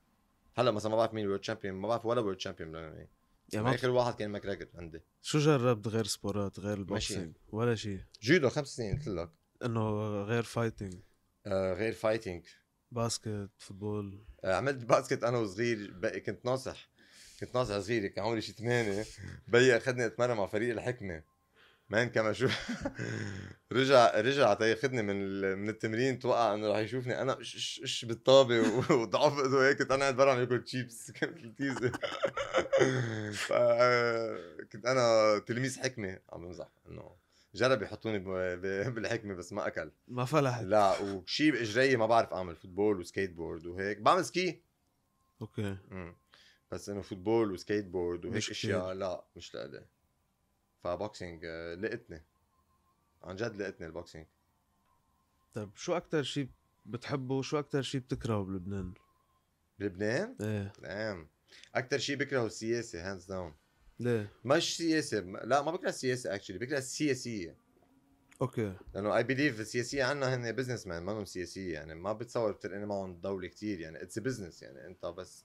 هلا 0.57 0.71
مثلا 0.71 0.91
ما 0.91 0.97
بعرف 0.97 1.15
مين 1.15 1.25
ال 1.25 1.28
world 1.28 1.41
champion 1.41 1.75
ما 1.75 1.89
بعرف 1.89 2.07
ولا 2.07 2.21
world 2.21 2.37
champion 2.37 2.75
يعني 2.75 3.09
ما 3.55 3.75
آخر 3.75 3.91
واحد 3.91 4.15
كان 4.15 4.31
ماكريجر 4.31 4.69
عندي. 4.75 5.01
شو 5.23 5.39
جربت 5.39 5.89
غير 5.89 6.05
سبورات 6.05 6.61
غير. 6.61 6.79
ال 6.79 6.87
boxing 6.87 7.37
ولا 7.49 7.75
شيء 7.75 8.01
جودو 8.23 8.49
خمس 8.49 8.69
سنين 8.69 8.97
قلت 8.97 9.09
لك. 9.09 9.31
إنه 9.65 9.91
غير 10.23 10.43
fighting. 10.43 10.95
آه 11.47 11.75
غير 11.75 11.93
fighting. 11.93 12.47
basket 12.91 13.51
football. 13.59 14.25
آه، 14.45 14.55
عملت 14.55 14.85
basket 14.85 15.25
أنا 15.25 15.39
وصغير 15.39 16.19
كنت 16.27 16.45
ناصح. 16.47 16.91
كنت 17.41 17.55
ناصح 17.55 17.79
صغير 17.79 18.07
كان 18.07 18.25
عمري 18.25 18.41
شي 18.41 18.53
ثمانية 18.53 19.05
بيي 19.49 19.77
أخذني 19.77 20.07
أتمرن 20.07 20.37
مع 20.37 20.47
فريق 20.47 20.73
الحكمة. 20.73 21.23
مان 21.91 22.09
كما 22.09 22.33
شو 22.33 22.49
رجع 23.73 24.21
رجع 24.21 24.55
تاخذني 24.55 25.03
من 25.03 25.41
من 25.59 25.69
التمرين 25.69 26.19
توقع 26.19 26.55
إنه 26.55 26.71
رح 26.73 26.79
يشوفني. 26.79 27.23
أنا 27.23 27.41
اش 27.41 27.81
اش, 27.85 28.05
بالطابة؟ 28.05 28.61
و- 28.91 28.95
وضعفت 29.03 29.47
وهيك 29.53 29.79
كنت 29.79 29.91
أنا 29.93 30.01
قاعد 30.03 30.17
برا 30.17 30.33
عم 30.33 30.39
باكل 30.45 30.65
تشيبس 30.65 31.11
كانت 31.11 31.39
لذيذه 31.39 31.93
كنت 34.73 34.87
أنا 34.87 35.39
تلميذ 35.47 35.79
حكمة. 35.81 36.19
عم 36.33 36.45
بمزح. 36.47 36.69
إنه 36.89 37.11
جرب 37.55 37.83
يحطوني 37.83 38.19
بالحكمة 38.91 39.35
بس 39.35 39.53
ما 39.53 39.67
أكل. 39.67 39.91
ما 40.09 40.25
فلحت. 40.25 40.63
لا 40.65 41.01
وشي 41.01 41.51
باجري 41.51 41.97
ما 41.97 42.07
بعرف 42.07 42.33
أعمل 42.33 42.57
فوتبول 42.57 43.01
وسكيت 43.01 43.31
بورد 43.33 43.67
وهيك. 43.67 43.99
بعمل 43.99 44.25
سكي 44.25 44.61
okay. 45.41 45.77
بس 46.71 46.89
إنه 46.89 47.03
football 47.03 47.53
و 47.53 47.85
skateboard 47.85 48.25
وهيك 48.25 48.51
أشياء. 48.51 48.93
لا 48.93 49.25
مش 49.37 49.55
لإلي. 49.55 49.85
ف 50.85 50.93
boxing 50.93 51.45
آه، 51.45 51.75
لقتني 51.75 52.23
عن 53.23 53.37
جد 53.37 53.57
لقتني 53.57 53.87
ال 53.87 53.92
boxing. 53.92 54.27
طيب 55.55 55.77
شو 55.77 55.97
أكتر 55.97 56.23
شيء 56.23 56.49
بتحبه 56.87 57.35
وشو 57.35 57.59
أكتر 57.59 57.83
شيء 57.83 58.01
بتكرهه 58.01 58.45
بلبنان؟ 58.45 58.95
بلبنان؟ 59.79 60.37
إيه. 60.41 60.73
نعم. 60.83 61.29
أكثر 61.75 61.99
شيء 61.99 62.17
بكرهه 62.17 62.47
السياسة 62.47 63.11
hands 63.11 63.25
down 63.25 63.55
ليه؟ 64.01 64.33
مش 64.45 64.77
سياسة 64.77 65.21
لا 65.21 65.63
ما 65.63 65.71
بكره 65.71 65.89
السياسة 65.89 66.35
actually 66.35 66.59
بكره 66.59 66.79
السياسية. 66.79 67.57
okay. 68.43 68.75
لأنه 68.95 69.17
I 69.17 69.23
believe 69.23 69.61
السياسية 69.61 70.05
عنا 70.05 70.35
هن 70.35 70.53
businessmen 70.53 71.03
ما 71.03 71.25
سياسية 71.25 71.75
يعني 71.75 71.95
ما 71.95 72.13
بتصور 72.13 72.53
بترقني 72.53 72.87
معهم 72.87 73.21
دولة 73.21 73.49
كتير 73.49 73.81
يعني 73.81 74.03
it's 74.03 74.19
business 74.19 74.63
يعني 74.63 74.87
أنت 74.87 75.07
بس 75.07 75.45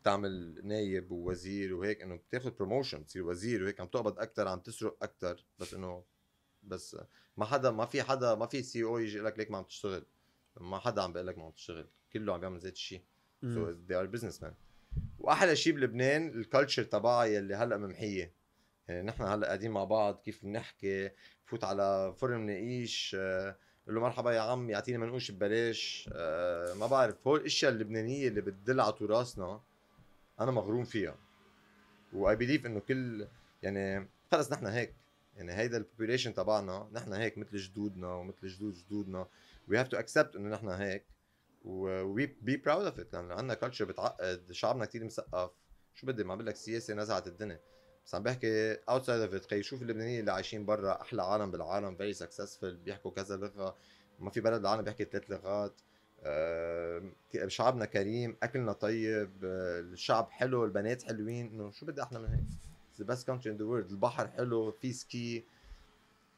بتعمل 0.00 0.60
نايب 0.66 1.10
ووزير 1.10 1.74
وهيك 1.74 2.02
إنه 2.02 2.16
بتاخذ 2.16 2.50
promotion 2.50 3.06
تصير 3.06 3.26
وزير 3.26 3.62
وهيك 3.62 3.80
عم 3.80 3.86
تقبض 3.86 4.18
أكثر 4.18 4.48
عم 4.48 4.60
تسرق 4.60 4.96
أكثر 5.02 5.44
بس 5.58 5.74
إنه 5.74 6.04
بس 6.62 6.96
ما 7.36 7.44
حدا 7.44 7.70
ما 7.70 7.86
في 7.86 8.02
حدا 8.02 8.34
ما 8.34 8.46
في 8.46 8.62
CEO 8.62 8.98
يجي 8.98 9.16
يقول 9.16 9.26
لك 9.26 9.38
ليك 9.38 9.50
ما 9.50 9.58
عم 9.58 9.64
تشتغل. 9.64 10.06
ما 10.60 10.78
حدا 10.78 11.02
عم 11.02 11.12
بيقول 11.12 11.26
لك 11.26 11.38
ما 11.38 11.44
عم 11.44 11.50
تشتغل. 11.50 11.88
كله 12.12 12.34
عم 12.34 12.40
بيعمل 12.40 12.58
ذات 12.58 12.72
الشيء. 12.72 13.02
so 13.42 13.74
they 13.88 13.94
are 13.94 14.18
businessmen. 14.18 14.52
وأحلى 15.18 15.56
شيء 15.56 15.72
بلبنان 15.72 16.28
ال 16.28 16.35
culture 16.35 16.82
تبعها 16.82 17.24
يلي 17.24 17.54
هلأ 17.54 17.76
ممحية. 17.76 18.34
يعني 18.88 19.02
نحن 19.02 19.22
هلأ 19.22 19.46
قاعدين 19.46 19.70
مع 19.70 19.84
بعض 19.84 20.20
كيف 20.20 20.44
بنحكي 20.44 21.10
فوت 21.44 21.64
على 21.64 22.14
فرن 22.18 22.40
مناقيش 22.40 23.16
آه، 23.18 23.56
بقول 23.82 23.94
له 23.94 24.00
مرحبا 24.00 24.32
يا 24.32 24.40
عم 24.40 24.70
يعطيني 24.70 24.98
منقوش 24.98 25.30
ببلاش. 25.30 26.10
أه 26.12 26.74
ما 26.74 26.86
بعرف 26.86 27.26
هول 27.26 27.40
الأشياء 27.40 27.72
اللبنانية 27.72 28.28
اللي 28.28 28.40
بتدل 28.40 28.80
على 28.80 28.92
تراثنا 28.92 29.62
أنا 30.40 30.50
مغروم 30.50 30.84
فيها. 30.84 31.16
و 32.12 32.36
I 32.36 32.40
believe 32.40 32.66
إنه 32.66 32.80
كل 32.80 33.28
يعني 33.62 34.08
خلص 34.32 34.52
نحن 34.52 34.66
هيك. 34.66 34.94
يعني 35.36 35.52
هيدا 35.52 35.76
ال 35.76 35.81
population 35.81 36.34
تبعنا 36.34 36.88
نحن 36.92 37.12
هيك 37.12 37.38
مثل 37.38 37.56
جدودنا 37.56 38.12
ومثل 38.12 38.48
جدود 38.48 38.74
جدودنا. 38.74 39.26
we 39.68 39.78
have 39.78 39.88
to 39.88 39.96
accept 39.96 40.36
إنه 40.36 40.48
نحن 40.48 40.68
هيك. 40.68 41.04
و 41.64 42.26
be 42.26 42.56
proud 42.56 42.84
of 42.84 43.00
it 43.00 43.12
لأنه 43.12 43.34
عندنا 43.34 43.54
culture 43.54 43.84
بتعقد 43.84 44.52
شعبنا 44.52 44.84
كثير 44.84 45.04
مثقف. 45.04 45.50
شو 45.94 46.06
بدي؟ 46.06 46.24
ما 46.24 46.34
بقول 46.34 46.46
لك 46.46 46.54
السياسة 46.54 46.94
نزعت 46.94 47.26
الدنيا. 47.26 47.60
بس 48.06 48.14
عم 48.14 48.22
بحكي 48.22 48.72
outside 48.74 49.20
of 49.20 49.34
it 49.34 49.60
شوف 49.60 49.82
اللبنانيين 49.82 50.20
اللي 50.20 50.32
عايشين 50.32 50.66
برا 50.66 51.00
أحلى 51.00 51.22
عالم 51.22 51.50
بالعالم 51.50 51.96
very 51.96 52.12
successful 52.12 52.76
بيحكوا 52.76 53.10
كذا 53.10 53.36
لغة. 53.36 53.76
ما 54.18 54.30
في 54.30 54.40
بلد 54.40 54.60
بالعالم 54.60 54.82
بيحكي 54.82 55.04
ثلاث 55.04 55.30
لغات. 55.30 55.80
شعبنا 57.46 57.84
كريم 57.84 58.36
أكلنا 58.42 58.72
طيب 58.72 59.30
أه 59.44 59.80
الشعب 59.80 60.30
حلو 60.30 60.64
البنات 60.64 61.02
حلوين. 61.02 61.46
إنه 61.46 61.70
شو 61.70 61.86
بدي 61.86 62.02
أحلى 62.02 62.18
من 62.18 62.28
هيك؟ 62.28 62.44
the 62.98 63.04
best 63.04 63.26
country 63.26 63.52
in 63.52 63.56
the 63.58 63.64
world 63.64 63.90
البحر 63.90 64.28
حلو 64.28 64.72
في 64.72 64.92
ski 64.92 65.44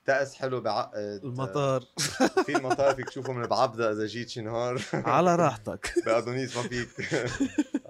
طقس 0.04 0.34
حلو 0.34 0.60
بعقد 0.60 1.20
المطار. 1.24 1.80
في 2.46 2.56
المطار 2.56 2.94
فيك 2.94 3.08
تشوفه 3.08 3.32
من 3.32 3.46
بعبدة 3.46 3.92
إذا 3.92 4.06
جيت 4.06 4.28
شي 4.28 4.40
نهار. 4.40 4.82
على 4.94 5.36
راحتك. 5.36 5.92
بأدونيس 6.06 6.56
ما 6.56 6.62
فيك. 6.62 6.88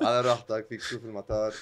على 0.00 0.20
راحتك 0.20 0.66
فيك 0.68 0.80
تشوف 0.80 1.04
المطار. 1.04 1.54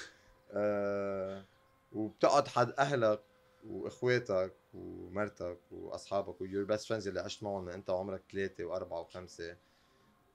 أه 0.51 1.45
وبتقعد 1.91 2.47
حد 2.47 2.73
أهلك 2.79 3.21
وإخواتك 3.67 4.53
ومرتك 4.73 5.57
وأصحابك 5.71 6.41
و 6.41 6.45
your 6.45 6.63
best 6.63 6.85
friends 6.85 7.07
اللي 7.07 7.19
عشت 7.19 7.43
معهم 7.43 7.69
إنت 7.69 7.89
وعمرك 7.89 8.21
ثلاثة 8.31 8.63
وأربعة 8.65 8.99
وخمسة. 9.01 9.55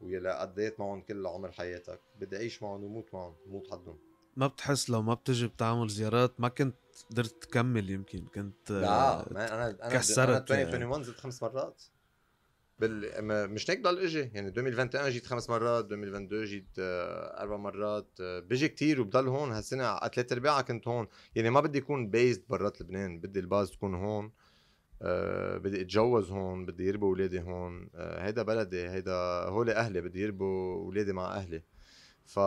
واللي 0.01 0.31
قضيت 0.31 0.81
معهم 0.81 1.01
كل 1.01 1.27
عمر 1.27 1.53
حياتك. 1.53 2.01
بدي 2.21 2.37
أعيش 2.37 2.63
معهم 2.63 2.85
وموت 2.85 3.15
معهم 3.15 3.35
موت 3.47 3.71
حدهم 3.73 3.99
ما 4.37 4.47
بتحس 4.47 4.91
لو 4.91 5.03
ما 5.03 5.15
بتجي 5.15 5.47
بتعمل 5.47 5.89
زيارات 5.89 6.41
ما 6.41 6.49
كنت 6.49 6.77
قدرت 7.11 7.43
تكمل 7.45 7.91
يمكن 7.91 8.27
كنت 8.27 8.71
لا 8.71 9.27
ما 9.31 9.55
أنا 9.55 9.69
أنا 9.83 9.99
كسرت 9.99 10.51
أنا 10.51 10.63
2021 10.63 11.03
جيت 11.03 11.21
خمس 11.21 11.43
مرات. 11.43 11.83
بال... 12.79 13.25
مش 13.51 13.71
هيك 13.71 13.83
ضل 13.83 13.99
إجي. 13.99 14.21
يعني 14.21 14.49
2021 14.49 15.09
جيت 15.11 15.27
خمس 15.27 15.51
مرات 15.51 15.85
2022 15.85 16.45
جيت 16.45 16.67
آه، 16.79 17.43
أربع 17.43 17.57
مرات. 17.57 18.09
آه، 18.21 18.41
بيجي 18.41 18.69
كتير 18.69 19.01
وبضل 19.01 19.29
هون. 19.29 19.53
هالسنة 19.53 19.99
ثلاث 19.99 20.33
أرباعها 20.33 20.63
كنت 20.63 20.89
هون. 20.89 21.07
يعني 21.35 21.51
ما 21.51 21.61
بدي 21.61 21.79
اكون 21.79 22.11
based 22.11 22.45
برات 22.49 22.81
لبنان 22.81 23.21
بدي 23.21 23.41
ال 23.41 23.47
base 23.47 23.71
تكون 23.71 23.95
هون. 23.95 24.33
أه 25.03 25.57
بدي 25.57 25.81
اتجوز 25.81 26.31
هون 26.31 26.67
بدي 26.67 26.89
يربوا 26.89 27.09
أولادي 27.09 27.41
هون. 27.41 27.89
أه 27.95 28.27
هيدا 28.27 28.43
بلدي 28.43 28.89
هيدا 28.89 29.15
هول 29.49 29.71
أهلي 29.71 30.01
بدي 30.01 30.23
يربوا 30.23 30.85
أولادي 30.85 31.13
مع 31.13 31.37
أهلي. 31.37 31.63
ف 32.25 32.39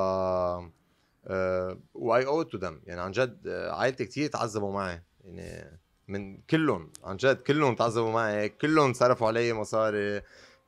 I 1.93 2.25
owe 2.25 2.43
it 2.43 2.57
to 2.57 2.65
them 2.65 2.81
يعني 2.85 3.01
عن 3.01 3.11
جد 3.11 3.47
آه، 3.47 3.71
عائلتي 3.71 4.05
كثير 4.05 4.29
تعذبوا 4.29 4.73
معي. 4.73 5.01
يعني 5.23 5.79
من 6.07 6.37
كلهم 6.37 6.91
عن 7.03 7.17
جد 7.17 7.41
كلهم 7.41 7.75
تعذبوا 7.75 8.11
معي. 8.11 8.49
كلهم 8.49 8.93
صرفوا 8.93 9.27
علي 9.27 9.53
مصاري. 9.53 10.21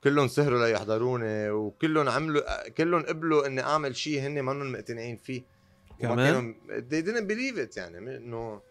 كلهم 0.03 0.27
سهروا 0.27 0.67
ليحضروني. 0.67 1.49
وكلهم 1.49 2.09
عملوا 2.09 2.69
كلهم 2.69 3.01
قبلوا 3.01 3.47
إني 3.47 3.61
أعمل 3.61 3.95
شيء 3.95 4.21
هن 4.21 4.45
منهم 4.45 4.71
مقتنعين 4.71 5.17
فيه. 5.17 5.43
كمان؟ 5.99 6.55
they 6.67 7.01
didn't 7.05 7.27
believe 7.31 7.71
it 7.71 7.77
يعني. 7.77 7.97
انه 7.97 8.61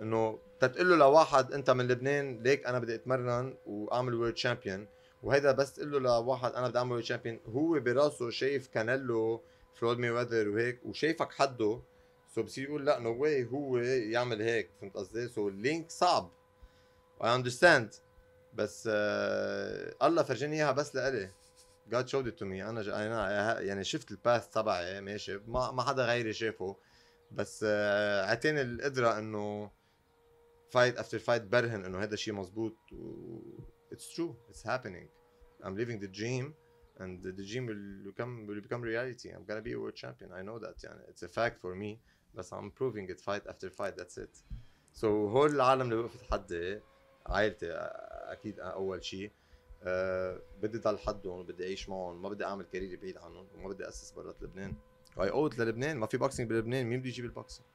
إنه 0.00 0.38
تتقول 0.60 0.90
له 0.90 0.96
لواحد 0.96 1.52
انت 1.52 1.70
من 1.70 1.88
لبنان 1.88 2.42
ليك 2.42 2.66
أنا 2.66 2.78
بدي 2.78 2.94
اتمرن 2.94 3.56
واعمل 3.66 4.14
world 4.14 4.36
champion 4.36 4.86
وهيدا 5.22 5.52
بس 5.52 5.72
تقول 5.72 5.92
له 5.92 5.98
لواحد 5.98 6.52
أنا 6.52 6.68
بدي 6.68 6.78
اعمل 6.78 6.92
world 6.92 7.04
champion 7.04 7.40
هو 7.46 7.80
براسه 7.80 8.30
شايف 8.30 8.68
كانيلو 8.68 9.42
فلويد 9.74 9.98
مايويذر 9.98 10.48
وهيك 10.48 10.80
وشايفك 10.84 11.32
حده. 11.32 11.82
so 12.34 12.42
بصير 12.42 12.64
يقول 12.64 12.86
لا 12.86 12.98
no 12.98 13.22
way 13.22 13.44
هو 13.44 13.78
يعمل 13.78 14.42
هيك 14.42 14.70
فهمت 14.80 14.96
قصدي؟ 14.96 15.28
so 15.28 15.48
ال 15.48 15.56
link 15.56 15.90
صعب. 15.90 16.30
I 17.24 17.34
understand 17.34 17.94
بس 18.54 18.88
آه 18.92 19.94
الله 20.02 20.22
فرجاني 20.22 20.56
إياها 20.56 20.72
بس 20.72 20.94
لإلي. 20.94 21.30
God 21.90 22.08
showed 22.08 22.26
it 22.26 22.36
to 22.38 22.44
me. 22.44 22.62
أنا 22.62 22.80
أنا 22.80 23.60
يعني 23.60 23.84
شفت 23.84 24.10
ال 24.10 24.18
path 24.18 24.48
تبعي 24.48 25.00
ماشي؟ 25.00 25.38
ما 25.46 25.70
ما 25.70 25.82
حدا 25.82 26.04
غيري 26.04 26.32
شافه. 26.32 26.76
بس 27.32 27.64
آه 27.68 28.38
القدرة 28.44 29.18
إنه 29.18 29.70
fight 30.70 30.98
after 30.98 31.18
fight 31.18 31.42
برهن 31.42 31.84
إنه 31.84 31.98
هذا 31.98 32.14
الشيء 32.14 32.34
مزبوط 32.34 32.76
و 32.92 33.40
it's 33.94 34.16
true 34.16 34.34
it's 34.50 34.62
happening. 34.62 35.08
I'm 35.64 35.76
living 35.76 35.98
the 36.00 36.08
dream 36.20 36.54
and 37.00 37.22
the 37.22 37.44
dream 37.50 37.64
will 37.70 38.10
become 38.10 38.46
will 38.46 38.60
become 38.60 38.82
reality. 38.82 39.28
I'm 39.34 39.44
gonna 39.48 39.66
be 39.68 39.72
a 39.72 39.80
world 39.80 39.94
champion. 39.94 40.30
I 40.32 40.42
know 40.42 40.58
that 40.58 40.84
يعني. 40.84 41.04
It's 41.08 41.22
a 41.22 41.28
fact 41.28 41.60
for 41.60 41.74
me 41.74 41.98
بس 42.34 42.54
I'm 42.54 42.70
proving 42.70 43.08
it 43.08 43.20
fight 43.20 43.46
after 43.46 43.70
fight 43.70 43.96
that's 43.96 44.18
it. 44.18 44.42
So 44.92 45.04
هول 45.04 45.50
العالم 45.50 45.82
اللي 45.82 45.94
وقفت 45.96 46.32
حدي 46.32 46.80
عائلتي 47.26 47.70
أكيد 47.72 48.60
أول 48.60 49.04
شيء. 49.04 49.30
أه 49.82 50.40
بدي 50.62 50.78
ضل 50.78 50.98
حدهم 50.98 51.46
بدي 51.46 51.64
أعيش 51.64 51.88
معهم 51.88 52.22
ما 52.22 52.28
بدي 52.28 52.44
أعمل 52.44 52.64
career 52.64 53.00
بعيد 53.00 53.16
عنهم 53.16 53.46
وما 53.54 53.68
بدي 53.68 53.88
أسس 53.88 54.10
برات 54.10 54.42
لبنان. 54.42 54.74
I 55.20 55.30
owe 55.30 55.47
it 55.47 55.58
للبنان 55.58 55.96
ما 55.96 56.06
في 56.06 56.16
boxing 56.16 56.50
بلبنان 56.50 56.86
مين 56.86 57.00
بده 57.00 57.08
يجيب 57.08 57.24
ال 57.24 57.30
boxing 57.30 57.68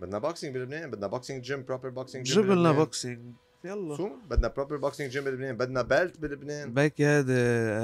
بدنا 0.00 0.18
boxing 0.18 0.54
بلبنان 0.54 0.90
بدنا 0.90 1.06
boxing 1.06 1.42
gym 1.44 1.64
proper 1.64 1.88
boxing 1.88 2.26
gym 2.26 2.42
جيب 2.42 2.50
لنا 2.52 2.72
boxing 2.72 3.34
يلا. 3.64 3.96
شو؟ 3.96 4.10
بدنا 4.30 4.48
proper 4.48 4.76
boxing 4.76 5.10
gym 5.10 5.24
بلبنان 5.24 5.56
بدنا 5.56 5.82
belt 5.82 6.18
بلبنان. 6.20 6.74
بيكي 6.74 7.06
هيدي 7.06 7.32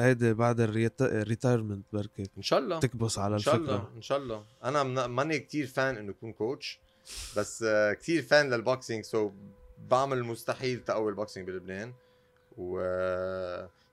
هيدي 0.02 0.34
بعد 0.34 0.60
ال 0.60 0.72
retirement 0.72 1.84
بركي 1.92 2.22
إن 2.36 2.42
شاء 2.42 2.58
الله. 2.58 2.80
تكبس 2.80 3.18
على 3.18 3.34
إن 3.34 3.38
شاء 3.38 3.54
الفكرة. 3.54 3.74
الله 3.74 3.88
إن 3.96 4.02
شاء 4.02 4.18
الله. 4.18 4.44
أنا 4.64 5.06
ماني 5.06 5.38
كثير 5.38 5.66
fan 5.66 5.96
إنه 5.96 6.10
أكون 6.10 6.32
coach 6.32 6.80
بس 7.36 7.62
آه، 7.62 7.92
كثير 7.92 8.22
fan 8.22 8.54
لل 8.54 8.67
boxing 8.67 9.04
so 9.04 9.30
بعمل 9.90 10.18
المستحيل 10.18 10.80
تقوي 10.84 11.10
ال 11.10 11.15
boxing 11.15 11.46
بلبنان. 11.46 11.92
و 12.58 12.80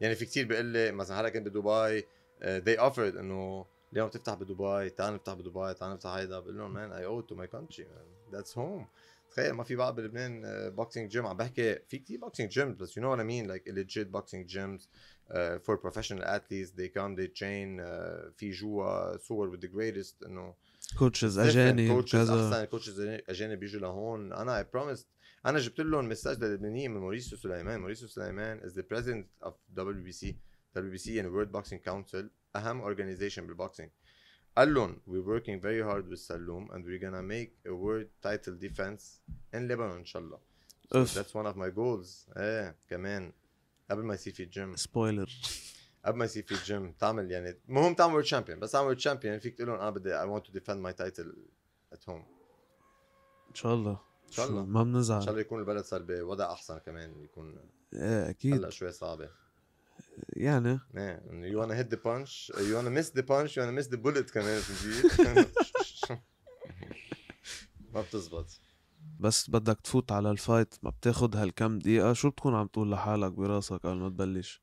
يعني 0.02 0.16
في 0.16 0.26
كثير 0.26 0.46
بيقول 0.48 0.66
لي 0.66 0.92
مثلا 0.92 1.22
هلأ 1.22 1.30
كنت 1.30 1.48
بدبي 1.48 2.02
they 2.42 2.80
offered 2.80 3.18
إنه 3.18 3.66
اليوم 3.94 4.08
بتفتح 4.08 4.34
بدبي؟ 4.34 4.90
تعال 4.90 5.14
نفتح 5.14 5.34
بدبي 5.34 5.74
تعال 5.74 5.94
نفتح 5.94 6.10
هيدا. 6.10 6.40
بقول 6.40 6.58
لهم 6.58 6.74
man 6.74 6.92
I 6.92 7.06
owe 7.06 7.22
it 7.22 7.29
to 7.29 7.36
my 7.36 7.48
country 7.48 7.88
that's 8.32 8.58
home 8.58 8.88
تخيل 9.32 9.52
ما 9.52 9.64
في 9.64 9.76
بعض 9.76 9.96
بلبنان 9.96 10.42
boxing 10.70 11.12
gym 11.12 11.26
عم 11.26 11.38
بحكي 11.38 11.80
في 11.88 12.00
كثير 12.00 12.20
boxing 12.20 12.52
gyms 12.52 12.76
بس 12.76 12.98
you 12.98 13.04
know 13.04 13.12
what 13.12 13.20
I 13.20 13.26
mean 13.26 13.48
like 13.48 13.70
gyms 14.48 14.82
uh, 14.82 15.60
for 15.66 15.78
professional 15.78 16.24
athletes 16.24 16.72
they 16.72 16.88
come 16.98 17.16
they 17.16 17.28
train 17.28 17.80
uh, 17.80 18.32
في 18.38 18.52
جوا 18.52 19.18
صور 19.18 19.58
with 19.58 19.60
the 19.60 19.68
greatest 19.68 20.26
إنه 20.26 20.54
coaches 21.00 21.40
أجانب 21.40 21.92
coaches 21.92 22.30
أحسن 22.30 22.66
coaches 22.66 23.00
أجانب 23.00 23.60
بيجوا 23.60 23.82
لهون. 23.82 24.34
أنا 24.34 24.58
I 24.58 24.66
promise 24.74 25.08
أنا 25.46 25.60
جبت 25.60 25.80
لهم 25.80 26.10
message 26.10 26.44
للبنانيين 26.44 26.92
من 26.92 27.02
موريسيو 27.02 27.38
سليمان. 27.38 27.80
موريسيو 27.80 28.08
سليمان 28.08 28.60
از 28.60 28.76
ذا 28.76 28.84
بريزيدنت 28.90 29.28
اوف 29.44 29.54
دبليو 29.70 30.04
بي 30.04 30.12
سي 30.12 30.38
دبليو 30.76 30.92
بي 30.92 30.98
سي 30.98 31.22
يعني 32.58 32.70
أهم 32.70 32.82
organization 32.82 33.48
بال 33.48 33.58
boxing 33.58 33.90
قال 34.58 34.74
لهم 34.74 35.02
we're 35.08 35.26
working 35.28 35.62
very 35.62 35.84
hard 35.84 36.12
with 36.12 36.20
سلوم 36.20 36.68
and 36.72 36.84
we're 36.86 37.04
gonna 37.04 37.22
make 37.22 37.70
a 37.70 37.74
world 37.74 38.08
title 38.22 38.56
defense 38.68 39.22
in 39.54 39.68
Lebanon 39.68 39.98
ان 39.98 40.06
شاء 40.06 40.22
الله 40.22 40.40
so 40.88 40.96
أوف 40.96 41.20
that's 41.20 41.34
one 41.34 41.54
of 41.54 41.58
my 41.58 41.70
goals. 41.70 42.38
إيه 42.38 42.76
كمان. 42.90 43.34
قبل 43.92 44.04
ما 44.04 44.14
يصير 44.14 44.34
في 44.34 44.44
ال 44.44 44.52
gym 44.52 44.76
spoiler 44.76 45.32
قبل 46.06 46.18
ما 46.18 46.26
يصير 46.26 46.44
في 46.44 46.52
الجيم 46.52 46.92
تعمل 46.92 47.32
يعني. 47.32 47.60
مهم 47.68 47.94
تعمل 47.94 48.14
world 48.14 48.26
champion 48.26 48.60
بس 48.60 48.72
تعمل 48.72 48.86
world 48.86 49.00
champion 49.00 49.40
فيك 49.40 49.56
تقول 49.56 49.68
لهم 49.68 49.80
أنا 49.80 49.90
بدي 49.90 50.10
I 50.20 50.26
want 50.26 50.46
to 50.48 50.54
defend 50.60 50.82
my 50.82 51.04
title 51.04 51.32
at 51.96 52.10
home. 52.10 52.26
إن 53.50 53.56
شاء 53.56 53.74
الله. 53.74 54.00
إن 54.28 54.32
شاء 54.32 54.48
الله. 54.48 54.66
ما 54.66 54.82
إن 54.82 54.94
بنزعل 54.94 55.22
شاء 55.22 55.30
الله 55.30 55.42
يكون 55.42 55.60
البلد 55.60 55.84
صار 55.84 56.02
بوضع 56.02 56.52
أحسن 56.52 56.78
كمان 56.78 57.24
يكون 57.24 57.58
إيه 57.94 58.30
أكيد. 58.30 58.54
هلا 58.54 58.70
شوي 58.70 58.92
صعبة. 58.92 59.30
يعني. 60.30 60.80
إيه 60.98 61.22
يو 61.32 61.68
wanna 61.68 61.74
hit 61.74 61.90
the 61.90 61.98
punch? 61.98 62.52
You 62.56 62.76
wanna 62.76 62.92
miss 63.00 63.10
the 63.10 63.24
punch? 63.24 63.56
You 63.56 63.62
wanna 63.62 63.82
miss 63.82 63.88
the 63.88 63.98
bullet 63.98 64.32
كمان 64.34 64.62
ما 67.94 68.02
بتزبط. 68.02 68.60
بس 69.20 69.50
بدك 69.50 69.82
تفوت 69.82 70.12
على 70.12 70.32
الفايت 70.32 70.76
ما 70.84 70.90
بتاخد 70.90 71.36
هالكم 71.36 71.80
دقيقة. 71.80 72.14
شو 72.14 72.30
بتكون 72.30 72.56
عم 72.56 72.68
تقول 72.68 72.92
لحالك 72.92 73.32
براسك 73.32 73.74
قبل 73.74 73.96
ما 73.96 74.10
تبلش؟ 74.10 74.62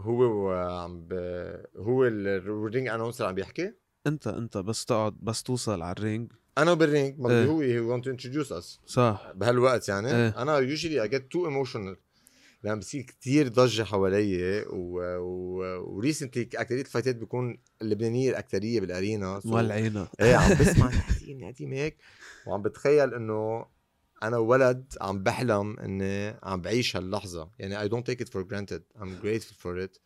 هو 0.00 0.22
وعم 0.22 1.00
ب... 1.00 1.12
هو 1.76 2.04
ال 2.04 2.21
ring 2.21 2.88
announcer 2.88 3.26
عم 3.26 3.34
بيحكي؟ 3.34 3.72
انت 4.06 4.26
انت 4.26 4.58
بس 4.58 4.84
تقعد 4.84 5.16
بس 5.22 5.42
توصل 5.42 5.82
على 5.82 5.92
ال 5.92 5.99
ring. 5.99 6.32
أنا 6.58 6.72
وبال 6.72 6.93
ring 6.93 7.20
ما 7.20 7.30
إيه. 7.30 7.46
هو 7.46 7.60
هي 7.60 8.02
to 8.02 8.06
introduce 8.06 8.50
us. 8.50 8.78
صح. 8.86 9.32
بهالوقت 9.34 9.88
يعني. 9.88 10.16
إيه. 10.16 10.42
أنا 10.42 10.60
usually 10.60 11.08
I 11.08 11.12
get 11.14 11.22
too 11.22 11.46
emotional. 11.46 11.96
لما 12.64 12.74
بصير 12.74 13.02
كتير 13.02 13.48
ضجة 13.48 13.82
حوالي 13.82 14.64
و... 14.70 15.00
و... 15.18 15.58
و 15.96 16.02
recently 16.02 16.48
أكترية 16.54 16.80
ال 16.80 16.85
fightات 16.85 17.16
بيكون 17.16 17.58
اللبنانية 17.82 18.30
الأكترية 18.30 18.80
بال 18.80 18.97
arena 18.97 19.40
مولعينا 19.44 20.08
إيه 20.20 20.36
عم 20.36 20.50
بسمع 20.60 20.90
قديم 21.20 21.48
قديم 21.48 21.72
هيك 21.72 21.96
وعم 22.46 22.62
بتخيل 22.62 23.14
إنه 23.14 23.66
أنا 24.22 24.38
ولد 24.38 24.94
عم 25.00 25.22
بحلم 25.22 25.78
إني 25.78 26.36
عم 26.42 26.60
بعيش 26.60 26.96
هاللحظة. 26.96 27.50
يعني 27.58 27.88
I 27.88 27.92
don't 27.92 28.04
take 28.04 28.20
it 28.24 28.28
for 28.28 28.42
granted. 28.44 28.82
I'm 29.00 29.24
grateful 29.24 29.56
for 29.62 29.78
it. 29.86 29.98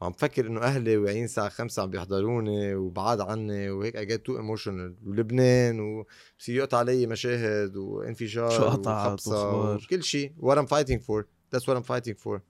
وعم 0.00 0.12
بفكر 0.12 0.46
إنه 0.46 0.60
أهلي 0.60 0.96
واعيين 0.96 1.24
الساعة 1.24 1.48
5 1.48 1.82
عم 1.82 1.90
بيحضروني 1.90 2.74
وبعاد 2.74 3.20
عني 3.20 3.70
وهيك 3.70 3.96
I 3.96 4.12
get 4.12 4.22
too 4.22 4.36
emotional. 4.36 5.06
ولبنان 5.06 5.80
وبصير 5.80 6.56
يقطع 6.56 6.78
علي 6.78 7.06
مشاهد 7.06 7.76
وانفجار 7.76 8.50
شو 8.50 8.64
قطعت 8.64 9.26
وأخبار. 9.26 9.80
وكل 9.84 10.02
شيء. 10.02 10.32
What 10.40 10.56
I'm 10.56 10.66
fighting 10.66 11.00
for. 11.00 11.39
That's 11.56 11.62
what 11.62 11.76
I'm 11.76 11.82
fighting 11.86 12.14
for. 12.24 12.40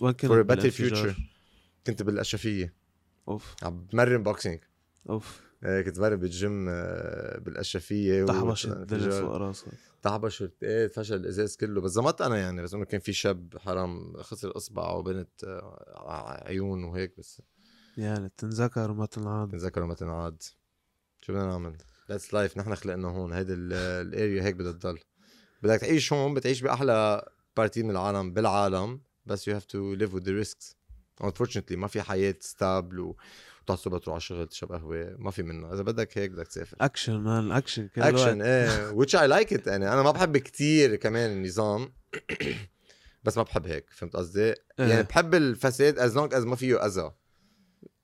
وين 0.00 0.12
كنت 0.12 0.26
for 0.26 0.44
a 0.44 0.56
better 0.56 0.70
future. 0.70 1.20
كنت 1.86 2.02
بالاشرفيه 2.02 2.74
أوف. 3.28 3.54
عم 3.62 3.86
بمرن 3.86 4.22
بوكسينج 4.22 4.58
أوف. 5.10 5.40
إيه، 5.64 5.82
كنت 5.82 5.98
بمرن 5.98 6.16
بالجيم 6.16 6.66
آه، 6.68 7.38
بالاشرفيه 7.38 8.24
تحبش 8.24 8.64
و- 8.64 8.72
الدنيا 8.72 9.04
انفجار. 9.04 9.22
فوق 9.22 9.36
راسك. 9.36 9.66
تحبش 10.02 10.44
إيه 10.62 10.86
فشل 10.86 11.14
الإزاز 11.14 11.56
كله. 11.56 11.80
بس 11.80 11.90
زمت 11.90 12.20
أنا 12.20 12.36
يعني 12.38 12.62
بس 12.62 12.74
إنه 12.74 12.84
كان 12.84 13.00
في 13.00 13.12
شاب 13.12 13.58
حرام 13.58 14.16
خسر 14.22 14.56
اصبع 14.56 14.90
وبنت 14.90 15.44
آه، 15.44 16.44
عيون 16.46 16.84
وهيك 16.84 17.18
بس 17.18 17.42
يعني 17.96 18.32
تنذكر 18.36 18.90
وما 18.90 19.06
تنعاد. 19.06 19.50
تنذكر 19.50 19.84
ما 19.84 19.94
تنعاد. 19.94 20.42
شو 21.20 21.32
بدنا 21.32 21.46
نعمل؟ 21.46 21.76
that's 22.08 22.34
life 22.34 22.58
نحن 22.58 22.74
خلقنا 22.74 23.08
هون. 23.08 23.32
هيدي 23.32 23.52
ال 23.54 23.72
area 23.72 24.42
هيك 24.42 24.54
بدها 24.54 24.72
تضل. 24.72 24.98
بدك 25.62 25.80
تعيش 25.80 26.12
هون 26.12 26.34
بتعيش 26.34 26.60
بأحلى 26.60 27.28
party 27.56 27.82
من 27.82 27.90
العالم 27.90 28.32
بالعالم 28.32 29.00
بس 29.26 29.50
you 29.50 29.52
have 29.52 29.66
to 29.66 30.00
live 30.00 30.12
with 30.12 30.24
the 30.24 30.44
risks. 30.44 30.74
Unfortunately 31.22 31.72
ما 31.76 31.86
في 31.86 32.02
حياة 32.02 32.34
stable 32.40 33.14
الصبح 33.70 33.98
تروح 33.98 34.08
على 34.08 34.16
الشغل 34.16 34.46
تشرب 34.46 34.72
قهوة 34.72 35.16
ما 35.18 35.30
في 35.30 35.42
منه 35.42 35.72
إذا 35.72 35.82
بدك 35.82 36.18
هيك 36.18 36.30
بدك 36.30 36.46
تسافر. 36.46 36.76
action 36.80 37.16
man 37.16 37.52
action 37.52 37.88
كل 37.88 38.02
اكشن 38.02 38.42
إيه 38.42 38.90
which 39.00 39.10
I 39.10 39.32
like 39.32 39.56
it. 39.56 39.66
يعني 39.66 39.92
أنا 39.92 40.02
ما 40.02 40.10
بحب 40.10 40.36
كتير 40.36 40.96
كمان 40.96 41.30
النظام 41.30 41.92
بس 43.24 43.36
ما 43.36 43.42
بحب 43.42 43.66
هيك. 43.66 43.86
فهمت 43.90 44.16
قصدي؟ 44.16 44.54
يعني 44.78 44.96
إيه. 44.96 45.02
بحب 45.02 45.34
الفساد 45.34 45.98
as 45.98 46.14
long 46.14 46.34
as 46.34 46.46
ما 46.46 46.56
فيه 46.56 46.86
أذى. 46.86 47.10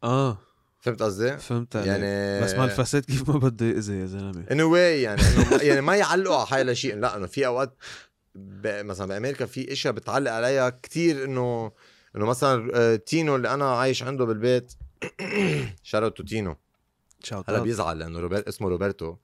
آه. 0.04 0.38
فهمت 0.80 1.02
قصدي؟ 1.02 1.38
فهمت 1.38 1.76
عليك. 1.76 1.88
يعني 1.88 2.44
بس 2.44 2.54
ما 2.54 2.64
الفساد 2.64 3.04
كيف 3.04 3.30
ما 3.30 3.38
بده 3.38 3.66
يأذي 3.66 4.00
يا 4.00 4.06
زلمة؟ 4.06 4.46
ان 4.50 4.60
واي 4.60 5.02
يعني 5.02 5.22
يعني 5.62 5.80
ما 5.80 5.96
يعلقوا 5.96 6.36
على 6.36 6.46
حالها 6.46 6.74
شيء. 6.74 6.96
لا 6.96 7.16
إنه 7.16 7.26
في 7.26 7.46
أوقات. 7.46 7.76
مثلا 8.64 9.06
بأمريكا 9.06 9.46
في 9.46 9.72
إشياء 9.72 9.94
بتعلق 9.94 10.32
عليها 10.32 10.70
كتير 10.70 11.24
إنه 11.24 11.72
إنه 12.16 12.26
مثلا 12.26 12.70
آه، 12.74 12.96
تينو 12.96 13.36
اللي 13.36 13.54
أنا 13.54 13.76
عايش 13.76 14.02
عنده 14.02 14.24
بالبيت. 14.24 14.72
shout 15.82 16.16
out 16.16 16.20
to 16.20 16.22
تينو. 16.22 16.56
هلا 17.48 17.62
بيزعل 17.62 17.98
لأنه 17.98 18.20
روبرت 18.20 18.48
اسمه 18.48 18.68
روبرتو. 18.68 19.16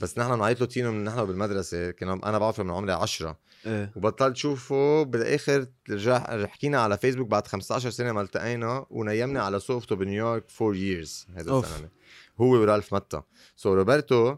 بس 0.00 0.18
نحن 0.18 0.36
بنعيط 0.36 0.60
له 0.60 0.66
تينو 0.66 0.92
من 0.92 1.04
نحن 1.04 1.24
بالمدرسة. 1.24 1.90
كنا 1.90 2.12
أنا 2.12 2.38
بعرفه 2.38 2.62
من 2.62 2.70
عمري 2.70 2.92
عشرة. 2.92 3.38
إيه. 3.66 3.92
وبطلت 3.96 4.36
شوفه 4.36 5.02
بالآخر 5.02 5.66
رجع 5.90 6.46
حكينا 6.46 6.80
على 6.80 6.98
فيسبوك 6.98 7.28
بعد 7.28 7.46
15 7.46 7.90
سنة 7.90 8.12
ما 8.12 8.20
التقينا 8.20 8.86
ونيمني 8.90 9.38
على 9.38 9.60
صوفته 9.60 9.96
بنيويورك 9.96 10.44
4 10.62 10.76
years 10.76 11.26
هذا. 11.36 11.40
الزلمه 11.40 11.88
هو 12.40 12.46
ورالف 12.46 12.94
متا 12.94 13.22
سو 13.56 13.74
روبرتو 13.74 14.36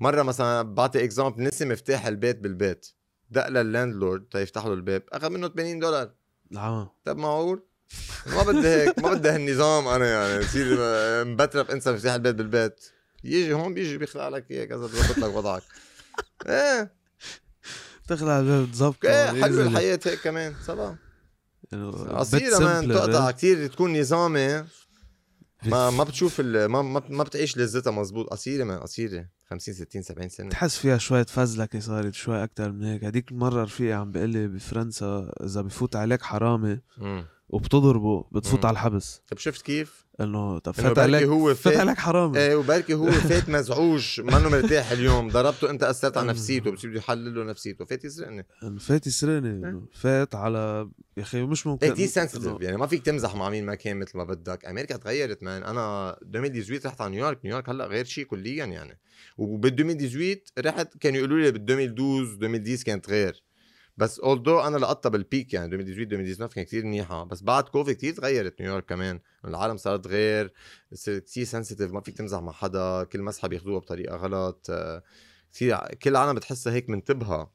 مرة 0.00 0.22
مثلا 0.22 0.62
بعطي 0.62 1.04
اكزامبل 1.04 1.42
نسي 1.42 1.64
مفتاح 1.64 2.06
البيت 2.06 2.38
بالبيت. 2.38 2.86
دق 3.30 3.48
لللاندلورد 3.48 4.24
تيفتح 4.30 4.66
له 4.66 4.72
الباب. 4.72 5.02
أخذ 5.12 5.30
منه 5.30 5.48
80 5.48 5.78
دولار. 5.78 6.10
العمى 6.52 6.88
طب 7.04 7.16
معقول 7.16 7.62
ما 8.26 8.42
بدي 8.42 8.68
هيك 8.68 8.98
ما 8.98 9.14
بدي 9.14 9.28
هالنظام 9.28 9.88
أنا 9.88 10.06
يعني. 10.06 10.44
تصير 10.44 10.76
مبترف 11.24 11.70
انسى 11.70 11.92
مفتاح 11.92 12.14
البيت 12.14 12.34
بالبيت. 12.34 12.84
يجي 13.24 13.52
هون 13.52 13.74
بيجي 13.74 13.98
بيخلع 13.98 14.28
لك 14.28 14.50
إياه 14.50 14.64
كذا 14.64 14.76
بظبط 14.76 15.18
لك 15.18 15.34
وضعك. 15.34 15.62
إيه. 16.46 16.92
تخلع 18.08 18.38
الباب 18.38 18.72
تظبط 18.72 19.04
إيه 19.04 19.42
حلوة 19.42 19.62
الحياة 19.62 20.00
هيك 20.06 20.20
كمان. 20.20 20.54
صبا 20.66 20.96
قصيرة 22.10 22.58
مان 22.58 22.88
تقطع 22.88 23.30
كثير 23.30 23.66
تكون 23.66 24.00
نظامي. 24.00 24.64
ما 25.66 25.90
ما 25.90 26.04
بتشوف 26.04 26.40
ال- 26.40 26.66
ما 26.66 26.82
ما, 26.82 27.02
ما 27.08 27.24
بتعيش 27.24 27.56
لذتها 27.58 27.90
مزبوط 27.90 28.26
قصيرة 28.26 28.64
مان 28.64 28.78
قصيرة. 28.78 29.28
50 29.50 29.74
60 29.74 30.02
70 30.02 30.28
سنة. 30.28 30.48
تحس 30.48 30.76
فيها 30.78 30.98
شوية 30.98 31.22
فزلكة 31.24 31.80
صارت 31.80 32.14
شوي 32.14 32.44
أكتر 32.44 32.72
من 32.72 32.84
هيك. 32.84 33.04
هديك 33.04 33.30
المرة 33.32 33.62
رفيقي 33.62 33.92
عم 33.92 34.10
بيقول 34.12 34.30
لي 34.30 34.48
بفرنسا 34.48 35.32
إذا 35.44 35.60
بفوت 35.60 35.96
عليك 35.96 36.22
حرامي. 36.22 36.80
وبتضربه 37.48 38.24
بتفوت 38.32 38.60
مم. 38.60 38.66
على 38.66 38.72
الحبس. 38.74 39.22
طب 39.28 39.38
شفت 39.38 39.62
كيف؟ 39.62 40.06
إنه 40.20 40.58
طب 40.58 40.72
فات 40.72 40.98
عليك 40.98 41.22
هو 41.22 41.54
فات 41.54 41.56
فات- 41.56 41.76
عليك 41.76 41.98
حرامي. 41.98 42.38
إيه 42.38 42.56
وبركي 42.56 42.94
هو 42.94 43.10
فات 43.10 43.48
مزعوج 43.48 44.20
منه 44.20 44.48
مرتاح 44.48 44.90
اليوم. 44.90 45.28
ضربته 45.28 45.70
أنت 45.70 45.82
أثرت 45.82 46.16
على 46.16 46.28
نفسيته 46.28 46.70
بصير 46.70 46.90
بده 46.90 46.98
يحلل 46.98 47.34
له 47.34 47.44
نفسيته. 47.44 47.84
فات 47.84 48.04
يسرقني. 48.04 48.46
فات 48.80 49.06
يسرقني. 49.06 49.48
إنه 49.50 49.82
فات 49.92 50.34
على 50.34 50.88
يا 51.16 51.22
أخي 51.22 51.42
مش 51.42 51.66
ممكن. 51.66 51.86
إيه 51.86 51.92
كثير 51.92 52.06
sensitive 52.06 52.60
يعني. 52.60 52.76
ما 52.76 52.86
فيك 52.86 53.02
تمزح 53.06 53.34
مع 53.34 53.50
مين 53.50 53.66
ما 53.66 53.74
كان 53.74 53.96
مثل 53.96 54.18
ما 54.18 54.24
بدك. 54.24 54.64
أمريكا 54.64 54.96
تغيرت 54.96 55.42
man 55.42 55.62
أنا 55.62 56.16
2018 56.34 56.86
رحت 56.88 57.00
على 57.00 57.10
نيويورك. 57.10 57.38
نيويورك 57.44 57.68
هلأ 57.68 57.86
غير 57.86 58.04
شيء 58.04 58.24
كليا 58.24 58.64
يعني. 58.64 58.98
وبال 59.38 59.72
2018 59.80 60.40
رحت 60.58 60.96
كانوا 60.98 61.18
يقولوا 61.18 61.38
لي 61.38 61.50
بال 61.50 61.62
2012 61.70 62.34
2010 62.42 62.84
كانت 62.84 63.08
غير. 63.10 63.42
بس 63.98 64.20
although 64.20 64.60
أنا 64.60 64.76
لقطتها 64.76 65.10
بال 65.10 65.25
peak 65.25 65.54
يعني 65.54 65.66
2018 65.74 66.20
2019 66.22 66.54
كانت 66.54 66.68
كثير 66.68 66.84
منيحه 66.84 67.24
بس 67.24 67.42
بعد 67.42 67.64
كوفيد 67.64 67.96
كثير 67.96 68.14
تغيرت 68.14 68.60
نيويورك 68.60 68.84
كمان. 68.84 69.20
العالم 69.44 69.76
صارت 69.76 70.06
غير. 70.06 70.52
صارت 70.94 71.24
كثير 71.24 71.44
sensitive 71.44 71.92
ما 71.92 72.00
فيك 72.00 72.16
تمزح 72.16 72.38
مع 72.38 72.52
حدا. 72.52 73.04
كل 73.04 73.22
مزحة 73.22 73.48
بياخذوها 73.48 73.78
بطريقة 73.78 74.16
غلط. 74.16 74.66
آه، 74.70 75.02
كثير 75.52 75.76
كل 75.94 76.10
العالم 76.10 76.34
بتحسها 76.34 76.72
هيك 76.72 76.90
منتبهه 76.90 77.52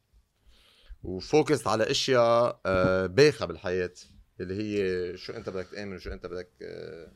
و 1.04 1.14
focus 1.14 1.68
على 1.68 1.92
أشياء 1.92 2.62
آه، 2.66 3.06
بايخة 3.06 3.46
بالحياة. 3.46 3.94
اللي 4.40 4.56
هي 4.64 5.18
شو 5.18 5.34
أنت 5.34 5.50
بدك 5.50 5.68
تآمن 5.72 5.96
وشو 5.96 6.12
أنت 6.14 6.26
بدك 6.26 6.50
آه، 6.62 7.12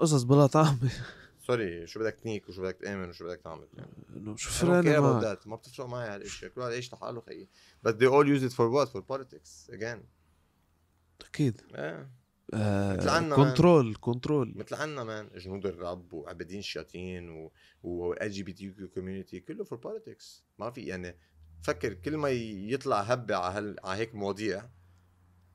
قصص 0.00 0.22
بلا 0.22 0.46
طعمة 0.46 0.90
sorry 1.46 1.86
شو 1.86 2.00
بدك 2.00 2.14
تنيك 2.14 2.48
وشو 2.48 2.62
بدك 2.62 2.76
تآمن 2.76 3.08
وشو 3.08 3.24
بدك 3.26 3.40
تعمل؟ 3.40 3.68
يعني 3.74 4.36
شو 4.36 4.66
معك. 4.66 5.38
that. 5.38 5.46
ما 5.46 5.56
بتفرق 5.56 5.86
معي 5.86 6.08
هالاشياء 6.08 6.50
كل 6.50 6.60
واحد 6.60 6.72
يعيش 6.72 6.92
لحاله 6.92 7.20
خيي. 7.20 7.48
But 7.86 7.92
they 7.92 8.06
all 8.06 8.26
use 8.26 8.42
it 8.42 8.52
for 8.52 8.70
what? 8.70 8.88
For 8.88 9.02
politics 9.02 9.74
again. 9.74 9.98
أكيد. 11.20 11.60
إيه 11.74 12.10
مثل 12.96 13.08
عنا 13.08 13.36
control 13.36 13.96
control 14.00 14.52
مثل 14.56 14.74
عنا 14.74 15.04
man 15.04 15.30
جنود 15.36 15.66
الرب 15.66 16.12
وعبادين 16.12 16.58
الشياطين 16.58 17.30
و 17.30 17.52
و 17.82 18.12
ال 18.12 18.30
LGBTQ 18.30 18.88
community 18.88 19.40
كله 19.40 19.64
for 19.64 19.78
politics 19.78 20.44
ما 20.58 20.70
في 20.70 20.80
يعني 20.80 21.16
فكر 21.62 21.94
كل 21.94 22.16
ما 22.16 22.30
يطلع 22.30 23.00
هبة 23.00 23.36
على 23.36 23.58
هال... 23.58 23.76
على 23.84 24.00
هيك 24.00 24.14
مواضيع 24.14 24.68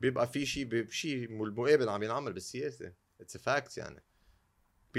بيبقى 0.00 0.26
في 0.26 0.46
شيء 0.46 0.88
شيء 0.88 1.24
المقابل 1.24 1.88
عم 1.88 2.02
ينعمل 2.02 2.32
بالسياسة. 2.32 2.92
it's 3.20 3.36
fact 3.36 3.76
يعني. 3.76 4.02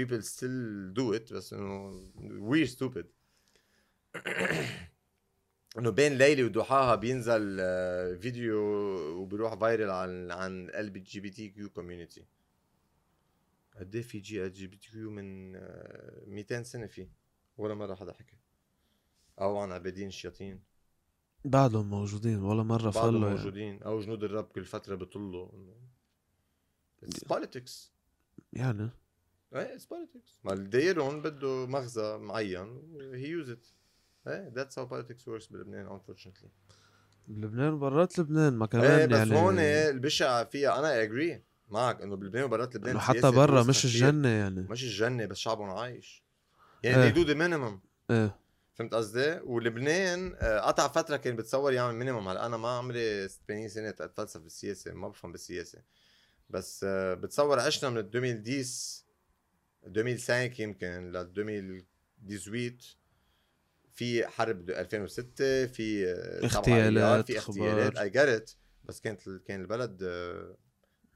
People 0.00 0.22
still 0.22 0.92
do 0.92 1.12
it 1.18 1.32
بس 1.32 1.52
إنه 1.54 2.02
we're 2.50 2.66
stupid. 2.66 3.04
إنه 5.78 5.90
بين 5.90 6.18
ليلي 6.18 6.44
وضحاها 6.44 6.94
بينزل 6.94 7.56
آه، 7.60 8.14
فيديو 8.14 8.58
وبيروح 9.20 9.54
viral 9.54 9.90
عن 9.90 10.30
عن 10.30 10.70
ال 10.70 11.04
LGBTQ 11.04 11.70
community 11.70 12.24
قد 13.78 13.94
إيه 13.94 14.02
في 14.02 14.18
جي 14.18 14.44
ال 14.46 14.52
جي 14.52 14.66
بي 14.66 14.76
تي 14.76 14.90
كيو 14.90 15.10
من 15.10 15.56
آه، 15.56 16.24
200 16.26 16.62
سنة 16.62 16.86
في 16.86 17.08
ولا 17.58 17.74
مرة 17.74 17.94
حدا 17.94 18.12
حكى. 18.12 18.36
أو 19.40 19.58
عن 19.58 19.72
عبادين 19.72 20.08
الشياطين 20.08 20.62
بعدهم 21.44 21.90
موجودين 21.90 22.38
ولا 22.38 22.62
بعدهم 22.62 23.10
فلوا 23.10 23.20
يعني. 23.28 23.38
موجودين. 23.38 23.82
أو 23.82 24.00
جنود 24.00 24.24
الرب 24.24 24.44
كل 24.44 24.64
فترة 24.64 24.94
بيطلوا 24.94 25.48
politics 27.28 27.92
يعني. 28.52 28.90
إيه 29.54 29.74
it's 29.74 29.84
politics 29.84 30.40
ما 30.44 30.52
الديرون 30.52 31.22
بده 31.22 31.66
مغزى 31.66 32.16
معين 32.18 32.82
he 33.14 33.28
use 33.28 33.50
it 33.50 33.66
إيه 34.28 34.52
that's 34.54 34.78
how 34.78 34.86
politics 34.86 35.28
works 35.28 35.46
بلبنان 35.46 35.98
unfortunately. 35.98 36.48
بلبنان 37.28 37.72
وبرات 37.72 38.18
لبنان 38.18 38.52
ما 38.52 38.66
كمان 38.66 38.84
إيه 38.90 39.06
بس 39.06 39.18
يعني؟ 39.18 39.36
هون 39.36 39.58
البشع 39.58 40.44
فيها 40.44 40.78
أنا 40.78 41.02
اجري 41.02 41.42
معك 41.68 42.02
إنه 42.02 42.16
بلبنان 42.16 42.44
وبرات 42.44 42.76
لبنان 42.76 42.98
حتى 42.98 43.30
برا 43.30 43.62
مش. 43.62 43.84
الجنة 43.84 44.28
يعني. 44.28 44.60
مش 44.62 44.84
الجنة 44.84 45.26
بس 45.26 45.36
شعبهم 45.36 45.70
عايش. 45.70 46.24
يعني 46.82 47.12
they 47.12 47.16
do 47.16 47.28
the 47.28 47.34
minimum. 47.34 47.78
إيه. 48.10 48.36
فهمت 48.74 48.94
قصدي؟ 48.94 49.40
ولبنان 49.44 50.34
آه، 50.40 50.60
قطع 50.60 50.88
فترة 50.88 51.16
كان 51.16 51.36
بتصور 51.36 51.72
يعمل 51.72 51.94
مينيمم 51.94 52.28
هلا 52.28 52.46
أنا 52.46 52.56
ما 52.56 52.68
عمري 52.68 53.28
80 53.28 53.68
سنة 53.68 53.88
أتفلسف 53.88 54.40
بالسياسة 54.40 54.92
ما 54.92 55.08
بفهم 55.08 55.32
بالسياسة. 55.32 55.78
بس 56.50 56.84
آه، 56.88 57.14
بتصور 57.14 57.60
عشنا 57.60 57.90
من 57.90 57.98
2010 57.98 59.03
2005 59.86 60.62
يمكن 60.62 61.12
ل 61.12 61.16
2018 61.16 62.96
في 63.92 64.26
حرب 64.26 64.70
2006 64.70 65.66
في 65.66 66.06
آه، 66.06 66.44
اغتيالات، 66.44 67.26
في 67.26 67.38
اغتيالات. 67.38 67.96
اي 67.96 68.10
جت 68.10 68.56
بس 68.84 69.00
كانت 69.00 69.28
كان 69.46 69.60
البلد 69.60 70.02
آه، 70.02 70.56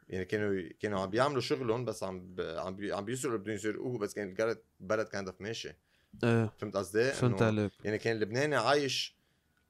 يعني 0.09 0.25
كانوا 0.25 0.63
كانوا 0.81 1.01
عم 1.01 1.11
بيعملوا 1.11 1.41
شغلهم 1.41 1.85
بس 1.85 2.03
عم 2.03 2.37
عم 2.39 2.77
عم 2.93 3.05
بيسرقوا 3.05 3.39
بدهم 3.39 3.55
يسرقوه 3.55 3.99
بس 3.99 4.15
كان 4.15 4.57
البلد 4.81 5.09
كانت 5.09 5.41
ماشي 5.41 5.73
إيه 6.25 6.53
فهمت 6.59 6.77
قصدي؟ 6.77 7.13
فهمت 7.13 7.43
عليك 7.43 7.73
يعني 7.85 7.99
كان 7.99 8.17
اللبناني 8.17 8.57
عايش 8.57 9.18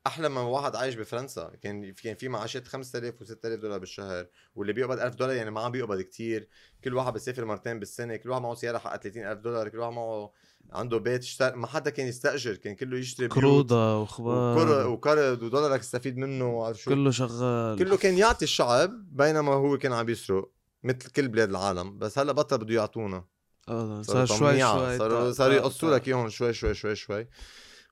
أحلى 0.06 0.28
من 0.28 0.36
واحد 0.36 0.76
عايش 0.76 0.94
بفرنسا. 0.94 1.52
كان 1.62 1.92
كان 1.92 2.14
في 2.14 2.28
معاشات 2.28 2.68
5000 2.68 3.14
و6000 3.22 3.46
دولار 3.46 3.78
بالشهر 3.78 4.26
واللي 4.54 4.72
بيقبض 4.72 4.98
1000 4.98 5.14
دولار 5.14 5.36
يعني 5.36 5.50
ما 5.50 5.60
عم 5.60 5.72
بيقبض 5.72 6.00
كتير. 6.00 6.48
كل 6.84 6.94
واحد 6.94 7.12
بيسافر 7.12 7.44
مرتين 7.44 7.78
بالسنة 7.78 8.16
كل 8.16 8.30
واحد 8.30 8.42
معه 8.42 8.54
سيارة 8.54 8.78
حقها 8.78 8.96
30000 8.96 9.38
دولار 9.38 9.68
كل 9.68 9.78
واحد 9.78 9.92
معه 9.92 10.32
عنده 10.72 10.98
بيت 10.98 11.22
اشتر... 11.22 11.56
ما 11.56 11.66
حدا 11.66 11.90
كان 11.90 12.06
يستأجر 12.06 12.56
كان 12.56 12.74
كله 12.74 12.98
يشتري 12.98 13.28
بيوت 13.28 13.38
قروضة 13.38 14.02
وخبار. 14.02 14.86
وقرض 14.86 15.42
ودولارك 15.42 15.80
تستفيد 15.80 16.16
منه 16.16 16.50
وعارف 16.50 16.82
شو. 16.82 16.90
كله 16.90 17.10
شغال. 17.10 17.78
كله 17.78 17.96
كان 17.96 18.18
يعطي 18.18 18.44
الشعب 18.44 19.16
بينما 19.16 19.52
هو 19.52 19.78
كان 19.78 19.92
عم 19.92 20.08
يسرق 20.08 20.50
مثل 20.82 21.10
كل 21.10 21.28
بلاد 21.28 21.50
العالم. 21.50 21.98
بس 21.98 22.18
هلأ 22.18 22.32
بطل 22.32 22.58
بده 22.58 22.74
يعطونا. 22.74 23.24
آه 23.68 24.02
صار 24.02 24.26
شوي. 24.26 24.38
شوي 24.38 24.98
صاروا 24.98 25.32
صاروا 25.32 25.54
يقصوا 25.54 25.94
لك 25.94 26.08
إياهم 26.08 26.28
شوي 26.28 26.52
شوي 26.52 26.74
شوي 26.74 26.96
شوي. 26.96 27.28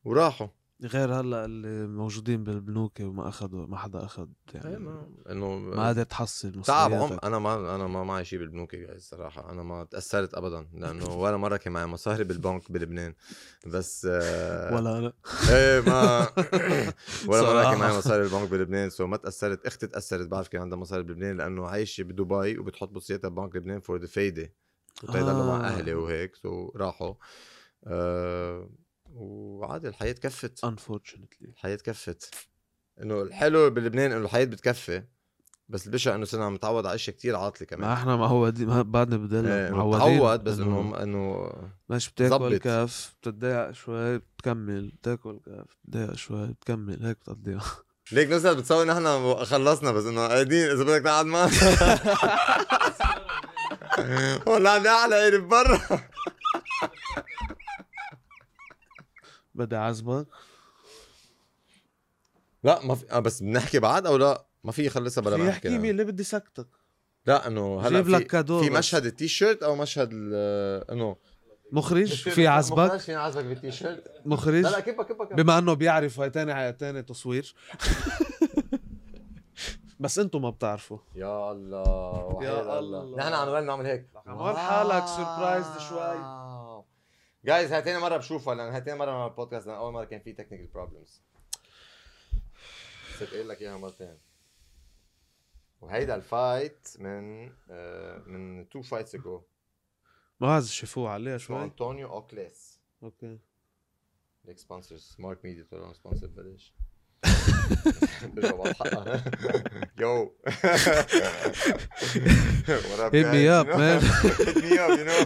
وراحوا. 0.05 0.47
غير 0.85 1.21
هلأ 1.21 1.45
اللي 1.45 1.87
موجودين 1.87 2.45
بالبنوك 2.45 3.01
وما 3.01 3.29
اخذوا 3.29 3.67
ما 3.67 3.77
حدا 3.77 4.05
اخذ 4.05 4.29
يعني 4.55 4.79
ما 4.79 5.09
إنه 5.31 5.71
قادر 5.77 6.03
تحصل 6.03 6.62
تعب 6.62 6.93
عم 6.93 7.19
أنا 7.25 7.39
ما 7.39 7.75
أنا 7.75 7.87
ما 7.87 8.05
معي 8.05 8.25
شيء 8.25 8.39
بالبنوك 8.39 8.75
يا 8.75 8.87
جايز 8.87 9.03
صراحة 9.03 9.51
أنا 9.51 9.62
ما 9.62 9.85
تأثرت 9.85 10.35
ابدا 10.35 10.67
لأنه 10.75 11.05
ولا 11.23 11.37
مرة 11.37 11.57
كان 11.57 11.73
معي 11.73 11.87
مصاري 11.87 12.25
بالبنك 12.25 12.73
بلبنان 12.73 13.15
بس 13.67 14.07
آه، 14.11 14.75
ولا 14.75 14.99
أنا 14.99 15.12
إيه 15.51 15.81
ما 15.81 16.21
ولا 17.29 17.43
مرة. 17.43 17.71
كان 17.71 17.79
معي 17.79 17.99
مصاري 17.99 18.23
بالبنك 18.23 18.49
بلبنان 18.49 18.91
so 18.91 19.07
ما 19.07 19.17
تأثرت 19.17 19.67
أختي 19.67 19.87
تأثرت 19.87 20.29
بعرف 20.29 20.49
كان 20.49 20.61
عندها 20.62 20.79
مصاري 20.79 21.03
بلبنان 21.03 21.37
لأنه 21.37 21.67
عايشة 21.67 22.03
بدبي 22.03 22.59
وبتحط 22.59 22.93
مصرياتها 22.93 23.29
ببنك 23.29 23.57
لبنان 23.57 23.81
for 23.81 23.99
the 24.01 24.07
فايده 24.07 24.53
وتيضلوا 25.03 25.45
مع 25.47 25.69
آه. 25.69 25.71
أهلي 25.71 25.95
وهيك 25.95 26.37
so 26.37 26.73
راحوا 26.77 27.15
آه 27.87 28.69
وعادي 29.17 29.89
الحياة 29.89 30.13
كفت. 30.13 30.67
Unfortunately. 30.67 31.49
الحياة 31.49 31.77
كفت. 31.77 32.35
إنه 33.03 33.23
الحلو 33.23 33.71
بلبنان 33.71 34.13
إنه 34.13 34.25
الحياة 34.25 34.45
بتكفي 34.45 35.03
بس 35.69 35.87
البشع 35.87 36.15
إنه 36.15 36.25
صرنا 36.25 36.45
عم 36.45 36.55
نتعود 36.55 36.87
على 36.87 36.95
أشياء 36.95 37.17
كثير 37.17 37.37
عاطلة 37.37 37.67
كمان. 37.67 37.89
ما 37.89 37.95
إحنا 37.95 38.17
معودين 38.17 38.67
ما- 38.67 38.83
بعدنا 38.83 39.17
إيه، 39.17 39.23
بدلنا 39.23 39.69
إنه 39.69 39.77
معودين 39.77 40.19
تعود 40.19 40.45
بس 40.45 40.59
إنه 40.59 40.81
انه 40.81 41.03
إنه 41.03 41.53
ماشي 41.89 42.11
بتاكل. 42.11 42.57
كف 42.57 43.15
بتضايق 43.23 43.71
شوي 43.71 44.19
بتكمل. 44.19 44.91
بتاكل 44.91 45.41
كف 45.47 45.77
بتضايق 45.85 46.15
شوي 46.15 46.47
بتكمل. 46.47 47.07
هيك 47.07 47.17
بتقضيها. 47.19 47.63
ليك 48.13 48.31
نزل 48.31 48.55
بتصور 48.57 48.85
نحن 48.87 49.35
خلصنا 49.45 49.93
بس 49.93 50.05
إنه 50.05 50.27
قاعدين 50.27 50.71
إذا 50.71 50.85
بدك 50.85 51.05
تقعد 51.05 51.27
معنا. 51.27 51.51
والله 54.47 55.03
أحلى 55.05 55.25
قرب 55.31 55.49
برا. 55.49 55.81
بدي 59.57 59.77
اعزمك 59.77 60.27
لا 62.64 62.87
ما 62.87 62.95
في 62.95 63.12
آه 63.12 63.19
بس 63.19 63.42
بنحكي 63.42 63.79
بعد 63.79 64.07
أو 64.07 64.16
لا؟ 64.16 64.47
ما 64.64 64.73
في 64.73 64.88
خلصها 64.88 65.23
بلا 65.23 65.37
في 65.37 65.42
ما 65.42 65.49
يحكي 65.49 65.69
مين 65.69 65.77
نحكي 65.79 65.90
اللي 65.90 66.05
بدي 66.05 66.23
سكتك. 66.23 66.66
لا 67.27 67.47
إنه 67.47 67.81
هلا 67.81 67.97
جيب 68.01 68.09
لك 68.09 68.19
في, 68.19 68.25
كادو 68.25 68.62
في. 68.62 68.71
مشهد 68.71 69.07
التيشيرت 69.07 69.62
أو 69.62 69.77
مشهد 69.77 70.09
ال- 70.12 70.90
إنه 70.90 71.16
مخرج؟ 71.73 72.14
في 72.14 72.47
عزبك 72.47 72.97
في 72.97 73.14
عزبك 73.14 73.45
بالتيشيرت. 73.45 74.05
مخرج؟ 74.27 74.55
لا 74.62 74.69
لا 74.69 74.81
كبا 74.81 75.03
كبا 75.03 75.25
كبا 75.25 75.37
بما 75.42 75.59
إنه 75.59 75.75
بيعرف 75.75 76.21
هاي 76.21 76.31
تاني 76.31 76.73
تاني 76.73 77.03
تصوير. 77.03 77.55
بس 80.01 80.19
أنتم 80.19 80.42
ما 80.42 80.51
بتعرفوا. 80.51 80.99
يا 81.14 81.53
الله 81.53 82.38
يا 82.42 82.79
الله. 82.79 83.16
نحن 83.16 83.33
عم 83.33 83.49
نضل 83.49 83.64
نعمل 83.64 83.87
هيك. 83.87 84.07
عمل 84.27 84.57
حالك 84.57 85.05
surprised 85.05 85.81
شوي. 85.88 86.46
جايز 87.47 87.73
هاي 87.73 87.83
تاني 87.83 87.99
مرة 87.99 88.17
بشوفها 88.17 88.55
لأن 88.55 88.73
هاي 88.73 88.81
تاني 88.81 88.99
مرة 88.99 89.11
نعمل 89.11 89.35
بودكاست 89.35 89.67
لأن 89.67 89.77
أول 89.77 89.93
مرة 89.93 90.05
كان 90.05 90.21
في 90.21 90.33
تكنيكال 90.33 90.67
بروبلمز 90.67 91.23
صرت 93.19 93.31
قايل 93.31 93.49
لك 93.49 93.63
إياها 93.63 93.77
مرتين 93.77 94.19
وهيدا 95.81 96.15
ال 96.15 96.27
fight 96.27 96.89
من 96.99 97.53
آه 97.71 98.19
من 98.19 98.69
two 98.69 98.83
fights 98.83 99.15
اجو 99.15 99.43
ما 100.41 100.53
عايز 100.55 100.71
شافوه 100.71 101.11
عليه 101.11 101.37
شوي؟ 101.37 101.63
انطونيو 101.63 102.09
اوكليس 102.09 102.81
okay. 103.03 103.39
ليك 104.45 104.59
sponsors 104.59 105.01
سمارت 105.01 105.45
ميديا 105.45 105.67
طلعوا 105.71 105.93
sponsor 105.93 106.27
ببلاش. 106.27 106.75
بيرجعوا 108.35 108.65
بعض 108.65 108.75
حقها 108.75 109.25
yo 109.99 110.35
Hit 113.13 113.27
me 113.37 113.49
up, 113.59 113.67
man. 113.81 114.01
Hit 114.47 114.57
me 114.65 114.79
up, 114.85 114.91
you 114.99 115.05
know. 115.11 115.21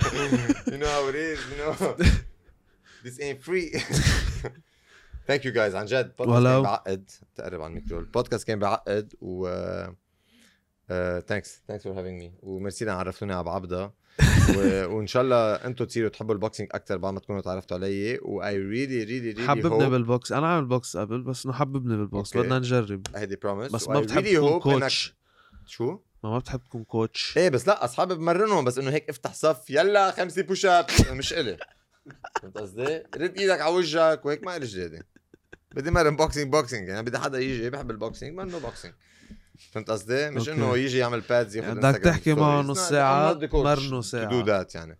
You 0.72 0.78
know 0.82 0.90
how 0.96 1.08
it 1.08 1.16
is, 1.30 1.38
you 1.50 1.56
know. 1.62 1.72
This 3.04 3.16
ain't 3.20 3.40
free. 3.42 3.68
Thank 5.28 5.44
you 5.44 5.52
guys. 5.52 5.74
عن 5.74 5.86
جد 5.86 6.12
البودكاست 6.20 6.28
ولو. 6.28 6.50
كان 6.52 6.62
بعقد 6.62 7.10
تقرب 7.34 7.60
على 7.60 7.70
الميكرو 7.70 7.98
البودكاست 7.98 8.46
كان 8.46 8.58
بعقد 8.58 9.14
و 9.20 9.48
thanks 11.20 11.62
thanks 11.68 11.82
for 11.84 12.00
having 12.00 12.22
me 12.22 12.32
و 12.42 12.49
merci 12.49 12.84
لأن 12.84 12.94
عرفتوني 12.94 13.32
على 13.32 13.44
بعبده 13.44 13.92
و... 14.56 14.96
وان 14.96 15.06
شاء 15.06 15.22
الله 15.22 15.54
أنتم 15.54 15.84
تصيروا 15.84 16.08
تحبوا 16.08 16.34
ال 16.34 16.39
boxing 16.39 16.68
أكثر 16.72 16.96
بعد 16.96 17.14
ما 17.14 17.20
تكونوا 17.20 17.40
تعرفتوا 17.40 17.76
علي 17.76 18.18
و 18.22 18.42
I 18.42 18.54
really 18.54 19.08
really 19.08 19.38
really 19.38 19.48
حببني 19.48 19.86
hope 19.86 19.90
بال 19.90 20.04
box. 20.04 20.32
أنا 20.32 20.46
عامل 20.46 20.66
box 20.66 20.96
قبل 20.96 21.22
بس 21.22 21.44
إنه 21.44 21.54
حببني 21.54 21.96
بال 21.96 22.10
box. 22.10 22.36
okay. 22.36 22.46
بدنا 22.46 22.58
نجرب. 22.58 23.06
هيدي 23.16 23.36
promise 23.36 23.72
بس 23.72 23.88
ما 23.88 24.00
بتحب 24.00 24.24
تكون 24.24 24.60
coach 24.60 25.14
شو؟ 25.66 25.98
ما 26.24 26.30
ما 26.30 26.38
بتحب 26.38 26.60
تكون 26.64 26.84
كوتش 26.84 27.34
إيه 27.36 27.48
بس 27.48 27.68
لا 27.68 27.84
أصحابي 27.84 28.14
بمرنهم 28.14 28.64
بس 28.64 28.78
إنه 28.78 28.90
هيك 28.90 29.08
افتح 29.08 29.34
صف 29.34 29.70
يلا 29.70 30.10
خمسة 30.10 30.42
push 30.42 30.66
up 30.66 30.86
مش 31.10 31.32
إلي. 31.32 31.56
فهمت 32.42 32.58
قصدي؟ 32.58 33.02
رد 33.16 33.38
إيدك 33.38 33.60
على 33.60 33.74
وجهك 33.74 34.26
وهيك 34.26 34.44
ما 34.44 34.58
لي 34.58 34.66
جديدة. 34.66 35.06
بدي 35.74 35.90
مرن 35.90 36.16
boxing 36.16 36.52
boxing 36.52 36.88
يعني 36.88 37.02
بدي 37.02 37.18
حدا 37.18 37.38
يجي 37.38 37.70
بحب 37.70 37.90
ال 37.90 37.97
boxing 37.97 38.36
مرنه 38.36 38.58
boxing 38.58 38.94
فهمت 39.72 39.90
قصدي؟ 39.90 40.30
مش. 40.30 40.48
إنه 40.48 40.76
يجي 40.76 40.98
يعمل 40.98 41.20
pads 41.20 41.56
ياخذ 41.56 41.74
بدك 41.76 42.00
تحكي 42.00 42.34
معه. 42.34 42.62
نص 42.62 42.88
ساعة، 42.88 43.34
I'm 43.34 43.36
not 43.36 43.40
the 43.40 43.52
coach. 43.52 43.54
مرنه 43.54 44.00
to 44.00 44.04
ساعة. 44.04 44.44
that 44.44 44.74
يعني. 44.74 44.98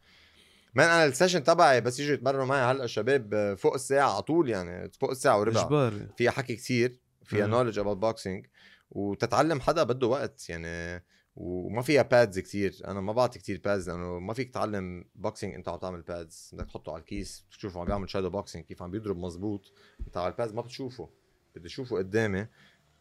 man 0.74 0.90
أنا 0.90 1.04
ال 1.04 1.09
session 1.09 1.44
تبعي 1.44 1.80
بس 1.80 2.00
يجوا 2.00 2.14
يتمرنوا 2.14 2.44
معي 2.44 2.60
هلأ 2.60 2.84
الشباب 2.84 3.54
فوق 3.58 3.74
الساعة 3.74 4.12
على 4.12 4.22
طول 4.22 4.48
يعني 4.48 4.90
فوق 5.00 5.10
الساعة 5.10 5.40
وربع. 5.40 5.62
إجباري. 5.62 6.08
فيها 6.16 6.30
حكي 6.30 6.56
كتير 6.56 6.98
فيها. 7.24 7.46
knowledge 7.46 7.78
about 7.78 7.96
boxing 7.96 8.46
وتتعلم 8.90 9.60
حدا 9.60 9.82
بده 9.82 10.06
وقت 10.06 10.48
يعني 10.48 11.04
وما 11.36 11.82
فيها 11.82 12.02
pads 12.02 12.38
كتير 12.38 12.76
أنا 12.86 13.00
ما 13.00 13.12
بعطي 13.12 13.38
كتير 13.38 13.60
pads 13.64 13.90
لأنه 13.90 14.18
ما 14.18 14.34
فيك 14.34 14.50
تعلم 14.50 15.04
boxing 15.14 15.54
إنت 15.54 15.68
عم 15.68 15.78
تعمل 15.78 16.02
pads 16.02 16.50
بدك 16.52 16.66
تحطه 16.66 16.92
على 16.92 17.00
الكيس 17.00 17.44
تشوفه 17.50 17.80
عم 17.80 17.86
بيعمل 17.86 18.10
shadow 18.10 18.30
boxing 18.30 18.64
كيف 18.64 18.82
عم 18.82 18.90
بيضرب 18.90 19.16
مزبوط 19.16 19.72
إنت 20.06 20.16
على 20.16 20.32
ال 20.32 20.36
pads 20.36 20.52
ما 20.52 20.62
بتشوفه. 20.62 21.08
بدي 21.56 21.66
أشوفه 21.66 21.96
قدامي. 21.96 22.46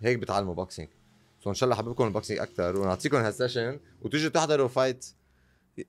هيك 0.01 0.17
بتعلموا 0.17 0.53
boxing 0.53 0.89
so 1.43 1.49
ان 1.49 1.55
شاء 1.55 1.67
الله 1.67 1.75
حببكم 1.75 2.07
ال 2.07 2.12
boxing 2.12 2.39
أكثر 2.39 2.79
ونعطيكم 2.79 3.17
هال 3.17 3.31
session 3.31 3.79
وتيجوا 4.01 4.29
تحضروا 4.29 4.67
fight 4.67 5.05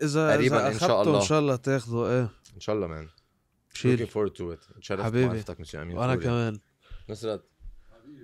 اذا 0.03 0.33
قريباً 0.33 0.69
إن 0.69 0.79
شاء 0.79 1.03
الله. 1.03 1.21
ان 1.21 1.25
شاء 1.25 1.41
الله 1.41 1.57
تاخذه 1.57 2.07
إيه. 2.07 2.31
ان 2.55 2.61
شاء 2.61 2.77
الله 2.77 2.87
man 2.87 3.09
looking 3.09 3.77
شيل 3.77 4.09
forward 4.09 4.31
to 4.31 4.57
it. 4.57 4.81
تشرفت 4.81 5.03
حبيبي. 5.03 5.27
معرفتك 5.27 5.61
مسيو 5.61 5.83
أمين 5.83 5.97
وأنا. 5.97 6.17
كمان. 6.17 6.59
نصرت. 7.09 7.45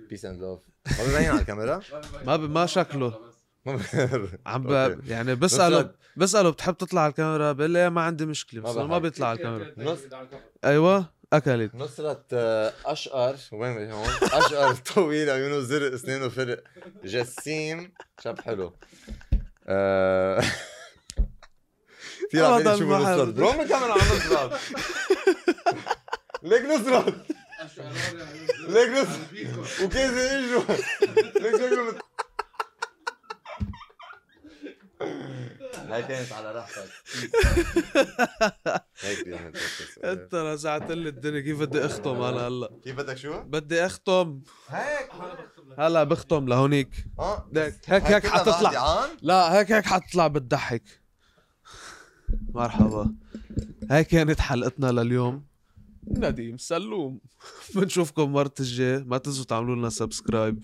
peace 0.09 0.25
and 0.25 0.41
love 0.41 0.59
ما 0.87 1.05
ببين 1.07 1.29
على 1.29 1.41
الكاميرا؟ 1.41 1.81
ما. 2.25 2.37
ما 2.37 2.65
شكله. 2.65 3.19
عم. 4.45 4.63
ب... 4.63 4.99
يعني 5.07 5.35
بساله. 5.35 5.93
بسأله 6.17 6.49
بتحب 6.49 6.77
تطلع 6.77 7.01
على 7.01 7.09
الكاميرا؟ 7.09 7.51
بقول 7.51 7.71
لي 7.71 7.89
ما 7.89 8.01
عندي 8.01 8.25
مشكلة 8.25 8.61
بس 8.61 8.75
ما. 8.75 8.97
بيطلع 8.97 9.27
على 9.27 9.37
الكاميرا. 9.37 9.97
أيوه. 10.65 11.16
أكلت. 11.33 11.75
نصرت 11.75 12.25
آه، 12.33 12.73
أشقر. 12.85 13.35
وين 13.51 13.91
هون؟ 13.91 14.09
أشقر 14.23 14.75
طويل 14.95 15.29
عيونه 15.29 15.59
زرق 15.59 15.93
اسنانه 15.93 16.29
فرق 16.29 16.63
جسيم. 17.03 17.93
شاب 18.23 18.41
حلو. 18.41 18.73
آه، 19.67 20.41
كثير 22.31 22.45
عم 22.45 22.63
ما 22.63 22.73
نصرت. 22.99 23.33
برغم 23.33 23.61
الكاميرا 23.61 23.91
على 23.93 24.01
نصرت 24.01 24.59
ليك 26.43 26.61
نصرت 26.65 27.15
ليك 28.67 28.89
نصرت 28.89 29.81
وكيف 29.83 30.13
اجوا 30.17 30.61
ليك 31.41 31.55
شكله 31.55 31.93
هاي 35.87 36.03
كانت 36.03 36.31
على 36.31 36.51
راحتك 36.51 36.89
هيك. 39.01 39.27
أنت 40.03 40.35
رزعت 40.35 40.91
لي 40.91 41.09
الدنيا. 41.09 41.39
كيف 41.39 41.59
بدي 41.59 41.85
اختم 41.85 42.21
أنا 42.21 42.47
هلا؟ 42.47 42.69
كيف 42.83 42.95
بدك 42.95 43.17
شو؟ 43.17 43.41
بدي 43.41 43.85
اختم 43.85 44.41
هيك. 44.69 45.09
هلا 45.79 46.03
بختم 46.03 46.47
لهونيك. 46.47 47.05
آه. 47.19 47.49
هيك 47.55 47.73
هيك 47.87 48.03
هيك 48.03 48.27
حتطلع. 48.27 49.05
لا 49.21 49.59
هيك 49.59 49.71
هيك 49.71 49.85
حتطلع 49.85 50.27
بتضحك 50.27 50.83
مرحبا. 52.53 53.15
هاي 53.91 54.03
كانت 54.03 54.39
حلقتنا 54.39 54.91
لليوم. 54.91 55.45
نديم 56.07 56.57
سلوم. 56.57 57.19
بنشوفكم 57.75 58.33
مرة 58.33 58.53
الجاي 58.59 59.03
ما 59.03 59.17
تنسوا 59.17 59.45
تعملوا 59.45 59.75
لنا 59.75 59.89
subscribe. 59.89 60.63